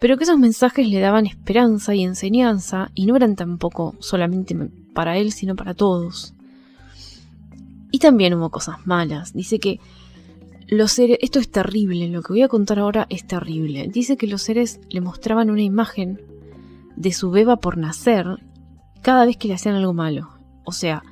pero 0.00 0.16
que 0.16 0.24
esos 0.24 0.38
mensajes 0.38 0.88
le 0.88 1.00
daban 1.00 1.26
esperanza 1.26 1.94
y 1.94 2.04
enseñanza 2.04 2.90
y 2.94 3.06
no 3.06 3.16
eran 3.16 3.34
tampoco 3.34 3.96
solamente 3.98 4.56
para 4.94 5.18
él, 5.18 5.32
sino 5.32 5.56
para 5.56 5.74
todos. 5.74 6.34
Y 7.90 7.98
también 7.98 8.34
hubo 8.34 8.50
cosas 8.50 8.86
malas. 8.86 9.32
Dice 9.32 9.58
que 9.58 9.80
los 10.68 10.92
seres, 10.92 11.18
esto 11.20 11.38
es 11.38 11.50
terrible, 11.50 12.08
lo 12.08 12.22
que 12.22 12.32
voy 12.32 12.42
a 12.42 12.48
contar 12.48 12.78
ahora 12.78 13.06
es 13.08 13.26
terrible. 13.26 13.88
Dice 13.88 14.16
que 14.16 14.26
los 14.26 14.42
seres 14.42 14.80
le 14.88 15.00
mostraban 15.00 15.50
una 15.50 15.62
imagen 15.62 16.20
de 16.94 17.12
su 17.12 17.30
beba 17.30 17.56
por 17.56 17.76
nacer 17.76 18.26
cada 19.02 19.24
vez 19.24 19.36
que 19.36 19.48
le 19.48 19.54
hacían 19.54 19.74
algo 19.74 19.94
malo. 19.94 20.28
O 20.64 20.72
sea, 20.72 21.02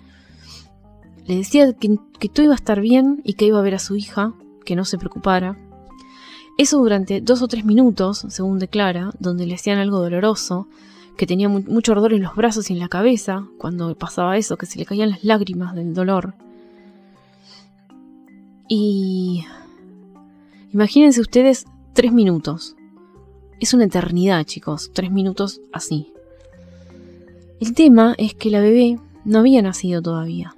le 1.24 1.36
decía 1.36 1.72
que, 1.72 1.96
que 2.20 2.28
todo 2.28 2.44
iba 2.44 2.54
a 2.54 2.56
estar 2.56 2.80
bien 2.80 3.22
y 3.24 3.34
que 3.34 3.46
iba 3.46 3.58
a 3.58 3.62
ver 3.62 3.74
a 3.74 3.80
su 3.80 3.96
hija, 3.96 4.34
que 4.64 4.76
no 4.76 4.84
se 4.84 4.98
preocupara, 4.98 5.56
eso 6.58 6.78
durante 6.78 7.20
dos 7.20 7.42
o 7.42 7.48
tres 7.48 7.64
minutos, 7.64 8.24
según 8.28 8.58
declara, 8.58 9.12
donde 9.18 9.46
le 9.46 9.54
hacían 9.54 9.78
algo 9.78 10.00
doloroso, 10.00 10.68
que 11.16 11.26
tenía 11.26 11.48
mucho 11.48 11.92
ardor 11.92 12.12
en 12.12 12.22
los 12.22 12.34
brazos 12.34 12.70
y 12.70 12.74
en 12.74 12.78
la 12.78 12.88
cabeza 12.88 13.46
cuando 13.58 13.94
pasaba 13.94 14.36
eso, 14.36 14.56
que 14.56 14.66
se 14.66 14.78
le 14.78 14.86
caían 14.86 15.10
las 15.10 15.24
lágrimas 15.24 15.74
del 15.74 15.94
dolor. 15.94 16.34
Y 18.68 19.44
imagínense 20.72 21.20
ustedes 21.20 21.66
tres 21.92 22.12
minutos. 22.12 22.76
Es 23.60 23.72
una 23.72 23.84
eternidad, 23.84 24.44
chicos, 24.44 24.90
tres 24.92 25.10
minutos 25.10 25.60
así. 25.72 26.12
El 27.60 27.74
tema 27.74 28.14
es 28.18 28.34
que 28.34 28.50
la 28.50 28.60
bebé 28.60 28.98
no 29.24 29.38
había 29.38 29.62
nacido 29.62 30.02
todavía. 30.02 30.54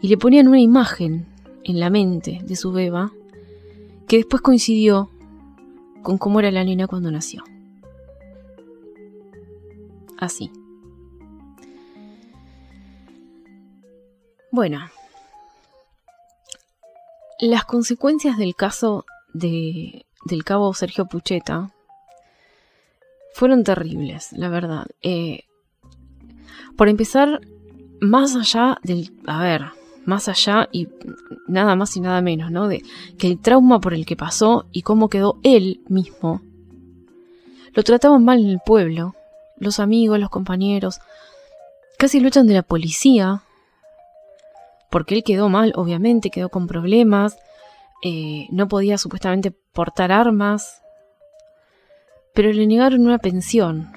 Y 0.00 0.08
le 0.08 0.18
ponían 0.18 0.48
una 0.48 0.60
imagen 0.60 1.26
en 1.64 1.80
la 1.80 1.90
mente 1.90 2.40
de 2.44 2.56
su 2.56 2.72
beba 2.72 3.12
que 4.06 4.16
después 4.16 4.42
coincidió 4.42 5.10
con 6.02 6.18
cómo 6.18 6.40
era 6.40 6.50
la 6.50 6.64
nena 6.64 6.86
cuando 6.86 7.10
nació. 7.10 7.42
Así. 10.18 10.50
Bueno, 14.50 14.88
las 17.40 17.64
consecuencias 17.64 18.38
del 18.38 18.54
caso 18.54 19.04
de, 19.32 20.06
del 20.24 20.44
cabo 20.44 20.72
Sergio 20.74 21.06
Pucheta 21.06 21.72
fueron 23.34 23.64
terribles, 23.64 24.32
la 24.32 24.48
verdad. 24.48 24.86
Eh, 25.02 25.44
por 26.76 26.88
empezar, 26.88 27.40
más 28.00 28.36
allá 28.36 28.78
del... 28.82 29.12
A 29.26 29.42
ver, 29.42 29.62
más 30.06 30.28
allá 30.28 30.68
y 30.72 30.88
nada 31.46 31.76
más 31.76 31.96
y 31.96 32.00
nada 32.00 32.20
menos, 32.20 32.50
¿no? 32.50 32.68
De 32.68 32.82
que 33.18 33.26
el 33.26 33.38
trauma 33.38 33.80
por 33.80 33.94
el 33.94 34.06
que 34.06 34.16
pasó 34.16 34.66
y 34.72 34.82
cómo 34.82 35.08
quedó 35.08 35.38
él 35.42 35.80
mismo. 35.88 36.42
Lo 37.72 37.82
trataban 37.82 38.24
mal 38.24 38.40
en 38.40 38.50
el 38.50 38.60
pueblo, 38.64 39.14
los 39.58 39.80
amigos, 39.80 40.18
los 40.18 40.30
compañeros. 40.30 41.00
Casi 41.98 42.20
luchan 42.20 42.46
de 42.46 42.54
la 42.54 42.62
policía. 42.62 43.42
Porque 44.90 45.16
él 45.16 45.24
quedó 45.24 45.48
mal, 45.48 45.72
obviamente, 45.74 46.30
quedó 46.30 46.50
con 46.50 46.66
problemas. 46.66 47.36
Eh, 48.02 48.46
no 48.50 48.68
podía 48.68 48.96
supuestamente 48.98 49.50
portar 49.50 50.12
armas. 50.12 50.82
Pero 52.32 52.52
le 52.52 52.66
negaron 52.66 53.06
una 53.06 53.18
pensión. 53.18 53.90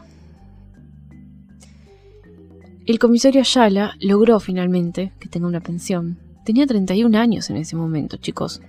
El 2.87 2.99
comisario 2.99 3.41
Ayala 3.41 3.95
logró 3.99 4.39
finalmente 4.39 5.11
que 5.19 5.27
tenga 5.27 5.45
una 5.45 5.59
pensión. 5.59 6.19
Tenía 6.45 6.65
31 6.65 7.17
años 7.17 7.49
en 7.49 7.57
ese 7.57 7.75
momento, 7.75 8.15
chicos. 8.15 8.61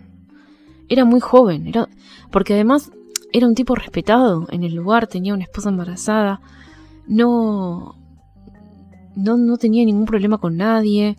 Era 0.89 1.05
muy 1.05 1.21
joven, 1.21 1.69
era... 1.69 1.89
porque 2.33 2.55
además 2.55 2.91
era 3.33 3.47
un 3.47 3.55
tipo 3.55 3.77
respetado 3.77 4.49
en 4.51 4.65
el 4.65 4.75
lugar, 4.75 5.07
tenía 5.07 5.35
una 5.35 5.45
esposa 5.45 5.69
embarazada, 5.69 6.41
no, 7.07 7.95
no, 9.15 9.37
no 9.37 9.57
tenía 9.57 9.85
ningún 9.85 10.07
problema 10.07 10.39
con 10.39 10.57
nadie. 10.57 11.17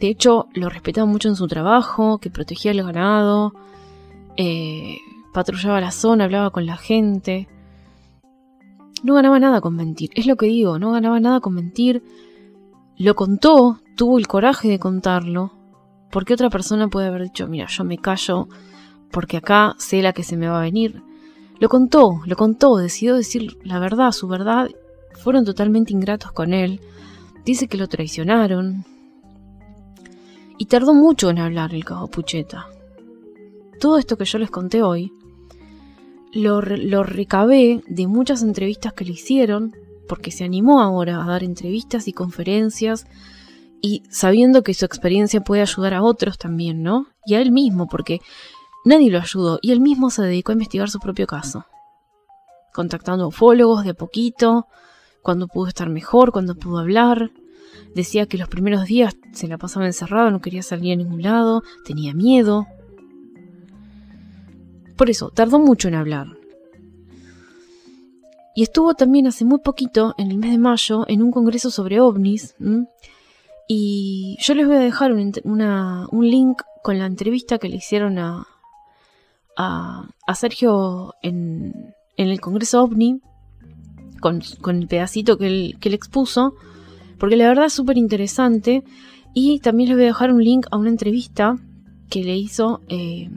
De 0.00 0.08
hecho, 0.08 0.48
lo 0.54 0.70
respetaba 0.70 1.06
mucho 1.06 1.28
en 1.28 1.36
su 1.36 1.46
trabajo, 1.46 2.16
que 2.16 2.30
protegía 2.30 2.70
el 2.70 2.82
ganado, 2.82 3.52
eh, 4.38 4.96
patrullaba 5.34 5.78
la 5.78 5.90
zona, 5.90 6.24
hablaba 6.24 6.48
con 6.48 6.64
la 6.64 6.78
gente 6.78 7.48
no 9.04 9.14
ganaba 9.14 9.38
nada 9.38 9.60
con 9.60 9.76
mentir. 9.76 10.10
Es 10.14 10.26
lo 10.26 10.36
que 10.36 10.46
digo, 10.46 10.78
no 10.78 10.90
ganaba 10.92 11.20
nada 11.20 11.40
con 11.40 11.54
mentir. 11.54 12.02
Lo 12.96 13.14
contó, 13.14 13.78
tuvo 13.96 14.18
el 14.18 14.26
coraje 14.26 14.68
de 14.68 14.78
contarlo. 14.78 15.52
Porque 16.10 16.32
otra 16.32 16.48
persona 16.48 16.88
puede 16.88 17.08
haber 17.08 17.24
dicho, 17.24 17.46
mira, 17.46 17.66
yo 17.66 17.84
me 17.84 17.98
callo 17.98 18.48
porque 19.10 19.36
acá 19.36 19.76
sé 19.78 20.00
la 20.00 20.14
que 20.14 20.24
se 20.24 20.38
me 20.38 20.48
va 20.48 20.58
a 20.58 20.62
venir. 20.62 21.02
Lo 21.60 21.68
contó, 21.68 22.22
lo 22.24 22.34
contó, 22.34 22.78
decidió 22.78 23.14
decir 23.14 23.58
la 23.62 23.78
verdad, 23.78 24.10
su 24.10 24.26
verdad. 24.26 24.70
Fueron 25.22 25.44
totalmente 25.44 25.92
ingratos 25.92 26.32
con 26.32 26.54
él. 26.54 26.80
Dice 27.44 27.68
que 27.68 27.76
lo 27.76 27.88
traicionaron. 27.88 28.86
Y 30.56 30.64
tardó 30.64 30.94
mucho 30.94 31.28
en 31.28 31.40
hablar 31.40 31.74
el 31.74 31.84
cabo 31.84 32.06
Pucheta. 32.06 32.68
Todo 33.80 33.98
esto 33.98 34.16
que 34.16 34.24
yo 34.24 34.38
les 34.38 34.50
conté 34.50 34.82
hoy 34.82 35.12
lo, 36.34 36.60
recabé 36.60 37.82
de 37.86 38.06
muchas 38.06 38.42
entrevistas 38.42 38.92
que 38.92 39.04
le 39.04 39.12
hicieron, 39.12 39.74
porque 40.08 40.30
se 40.30 40.44
animó 40.44 40.80
ahora 40.80 41.22
a 41.22 41.26
dar 41.26 41.44
entrevistas 41.44 42.08
y 42.08 42.12
conferencias, 42.12 43.06
y 43.80 44.02
sabiendo 44.10 44.62
que 44.62 44.74
su 44.74 44.84
experiencia 44.84 45.42
puede 45.42 45.62
ayudar 45.62 45.94
a 45.94 46.02
otros 46.02 46.38
también, 46.38 46.82
¿no? 46.82 47.06
Y 47.26 47.34
a 47.34 47.40
él 47.40 47.52
mismo, 47.52 47.86
porque 47.86 48.20
nadie 48.84 49.10
lo 49.10 49.18
ayudó, 49.18 49.58
y 49.62 49.72
él 49.72 49.80
mismo 49.80 50.10
se 50.10 50.22
dedicó 50.22 50.52
a 50.52 50.54
investigar 50.54 50.90
su 50.90 50.98
propio 50.98 51.26
caso, 51.26 51.66
contactando 52.72 53.28
ufólogos 53.28 53.84
de 53.84 53.90
a 53.90 53.94
poquito, 53.94 54.66
cuando 55.22 55.48
pudo 55.48 55.68
estar 55.68 55.88
mejor, 55.88 56.32
cuando 56.32 56.54
pudo 56.54 56.78
hablar. 56.78 57.30
Decía 57.94 58.26
que 58.26 58.38
los 58.38 58.48
primeros 58.48 58.84
días 58.84 59.16
se 59.32 59.48
la 59.48 59.56
pasaba 59.56 59.86
encerrado, 59.86 60.30
no 60.30 60.40
quería 60.40 60.62
salir 60.62 60.92
a 60.92 60.96
ningún 60.96 61.22
lado, 61.22 61.62
tenía 61.84 62.12
miedo, 62.12 62.66
por 64.96 65.10
eso, 65.10 65.30
tardó 65.30 65.58
mucho 65.58 65.88
en 65.88 65.94
hablar. 65.94 66.26
Y 68.54 68.62
estuvo 68.62 68.94
también 68.94 69.26
hace 69.26 69.44
muy 69.44 69.58
poquito, 69.58 70.14
en 70.16 70.30
el 70.30 70.38
mes 70.38 70.52
de 70.52 70.58
mayo, 70.58 71.04
en 71.08 71.22
un 71.22 71.32
congreso 71.32 71.70
sobre 71.70 72.00
ovnis. 72.00 72.54
Y 73.66 74.36
yo 74.40 74.54
les 74.54 74.66
voy 74.66 74.76
a 74.76 74.80
dejar 74.80 75.12
un, 75.12 76.30
link 76.30 76.62
con 76.82 76.98
la 76.98 77.06
entrevista 77.06 77.58
que 77.58 77.68
le 77.68 77.76
hicieron 77.76 78.18
a, 78.18 78.46
a, 79.56 80.34
Sergio 80.36 81.14
en, 81.22 81.94
el 82.16 82.40
congreso 82.40 82.82
ovni, 82.82 83.20
con, 84.20 84.40
el 84.66 84.86
pedacito 84.86 85.36
que 85.36 85.46
él, 85.48 85.76
que 85.80 85.88
expuso, 85.88 86.54
porque 87.18 87.36
la 87.36 87.48
verdad 87.48 87.66
es 87.66 87.72
súper 87.72 87.98
interesante. 87.98 88.84
Y 89.34 89.58
también 89.58 89.88
les 89.88 89.98
voy 89.98 90.04
a 90.04 90.08
dejar 90.08 90.32
un 90.32 90.44
link 90.44 90.66
a 90.70 90.76
una 90.76 90.90
entrevista 90.90 91.56
que 92.08 92.22
le 92.22 92.36
hizo 92.36 92.82
eh, 92.88 93.28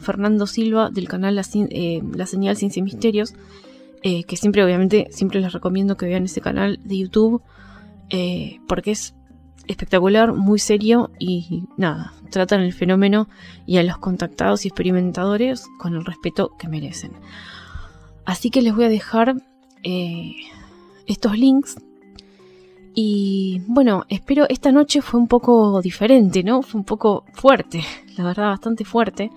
Fernando 0.00 0.46
Silva 0.46 0.90
del 0.90 1.08
canal 1.08 1.34
La, 1.34 1.42
eh, 1.52 2.02
Señal 2.26 2.56
Ciencia 2.56 2.80
y 2.80 2.84
Misterios, 2.84 3.34
eh, 4.02 4.24
que 4.24 4.36
siempre 4.36 4.64
obviamente 4.64 5.08
siempre 5.10 5.40
les 5.40 5.52
recomiendo 5.52 5.96
que 5.96 6.06
vean 6.06 6.24
ese 6.24 6.40
canal 6.40 6.80
de 6.82 6.98
YouTube 6.98 7.42
eh, 8.08 8.58
porque 8.66 8.92
es 8.92 9.14
espectacular, 9.66 10.32
muy 10.32 10.58
serio 10.58 11.10
y 11.18 11.64
nada, 11.76 12.12
tratan 12.30 12.62
el 12.62 12.72
fenómeno 12.72 13.28
y 13.66 13.76
a 13.76 13.82
los 13.82 13.98
contactados 13.98 14.64
y 14.64 14.68
experimentadores 14.68 15.66
con 15.78 15.94
el 15.94 16.04
respeto 16.04 16.50
que 16.58 16.68
merecen. 16.68 17.12
Así 18.24 18.50
que 18.50 18.62
les 18.62 18.74
voy 18.74 18.84
a 18.84 18.88
dejar 18.88 19.36
estos 21.06 21.38
links 21.38 21.76
y 22.94 23.62
bueno, 23.66 24.04
espero, 24.08 24.46
esta 24.48 24.72
noche 24.72 25.00
fue 25.00 25.20
un 25.20 25.28
poco 25.28 25.80
diferente, 25.80 26.42
¿no? 26.42 26.62
Fue 26.62 26.78
un 26.78 26.84
poco 26.84 27.24
fuerte, 27.32 27.82
la 28.16 28.24
verdad, 28.24 28.48
bastante 28.48 28.84
fuerte. 28.84 29.30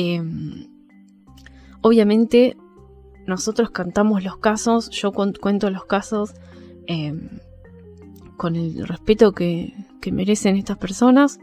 Em, 0.00 0.68
obviamente 1.80 2.56
nosotros 3.26 3.70
cantamos 3.70 4.22
los 4.22 4.36
casos, 4.36 4.90
yo 4.90 5.10
cuento 5.10 5.70
los 5.70 5.86
casos 5.86 6.34
em, 6.86 7.40
con 8.36 8.54
el 8.54 8.86
respeto 8.86 9.32
que, 9.32 9.74
merecen 10.12 10.56
estas 10.56 10.78
personas. 10.78 11.38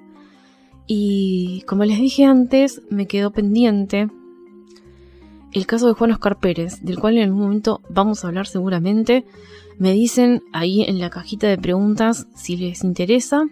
Y 0.88 1.64
como 1.68 1.84
les 1.84 2.00
dije 2.00 2.24
antes, 2.24 2.82
me 2.90 3.08
quedó 3.08 3.30
pendiente 3.32 4.08
el 5.52 5.68
caso 5.68 5.88
de 5.88 5.94
Juan 5.94 6.14
Oscar 6.14 6.40
Pérez, 6.40 6.82
del 6.82 6.98
cual 6.98 7.18
en 7.18 7.26
algún 7.26 7.42
momento 7.42 7.82
vamos 7.90 8.24
a 8.24 8.30
hablar 8.30 8.48
seguramente. 8.48 9.26
Me 9.78 9.92
dicen 9.92 10.42
ahí 10.54 10.82
en 10.82 10.98
la 11.00 11.10
cajita 11.10 11.48
de 11.48 11.58
preguntas 11.58 12.26
si 12.34 12.56
les 12.56 12.86
interesa 12.86 13.46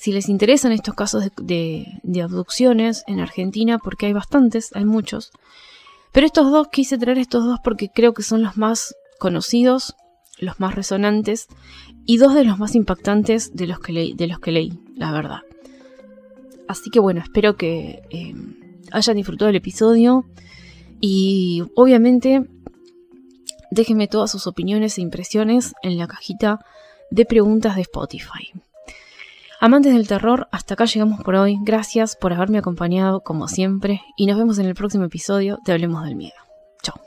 si 0.00 0.12
les 0.12 0.30
interesan 0.30 0.72
estos 0.72 0.94
casos 0.94 1.24
de, 1.36 2.22
abducciones 2.24 3.04
en 3.06 3.20
Argentina, 3.20 3.78
porque 3.78 4.06
hay 4.06 4.14
bastantes, 4.14 4.70
hay 4.74 4.86
muchos. 4.86 5.30
Pero 6.10 6.26
estos 6.26 6.50
dos, 6.50 6.68
quise 6.68 6.96
traer 6.96 7.18
estos 7.18 7.44
dos 7.44 7.58
porque 7.62 7.90
creo 7.94 8.14
que 8.14 8.22
son 8.22 8.40
los 8.40 8.56
más 8.56 8.94
conocidos, 9.18 9.94
los 10.38 10.58
más 10.58 10.74
resonantes 10.74 11.48
y 12.06 12.16
dos 12.16 12.34
de 12.34 12.44
los 12.44 12.58
más 12.58 12.74
impactantes 12.76 13.54
de 13.54 13.66
los 13.66 13.78
que, 13.78 13.92
leí, 13.92 14.14
de 14.14 14.26
los 14.26 14.40
que 14.40 14.52
leí, 14.52 14.72
la 14.96 15.12
verdad. 15.12 15.40
Así 16.66 16.88
que 16.88 16.98
bueno, 16.98 17.20
espero 17.20 17.56
que 17.56 18.00
eh, 18.08 18.34
hayan 18.92 19.16
disfrutado 19.16 19.50
el 19.50 19.56
episodio 19.56 20.24
y 20.98 21.62
obviamente 21.76 22.48
déjenme 23.70 24.08
todas 24.08 24.30
sus 24.30 24.46
opiniones 24.46 24.96
e 24.96 25.02
impresiones 25.02 25.74
en 25.82 25.98
la 25.98 26.06
cajita 26.06 26.58
de 27.10 27.26
preguntas 27.26 27.76
de 27.76 27.82
Spotify. 27.82 28.50
Amantes 29.62 29.92
del 29.92 30.08
terror, 30.08 30.48
hasta 30.52 30.72
acá 30.72 30.86
llegamos 30.86 31.22
por 31.22 31.34
hoy. 31.34 31.58
Gracias 31.60 32.16
por 32.16 32.32
haberme 32.32 32.56
acompañado 32.56 33.20
como 33.20 33.46
siempre 33.46 34.00
y 34.16 34.24
nos 34.24 34.38
vemos 34.38 34.58
en 34.58 34.64
el 34.64 34.74
próximo 34.74 35.04
episodio 35.04 35.58
de 35.66 35.72
Hablemos 35.74 36.02
del 36.02 36.16
Miedo. 36.16 36.32
Chao. 36.82 36.98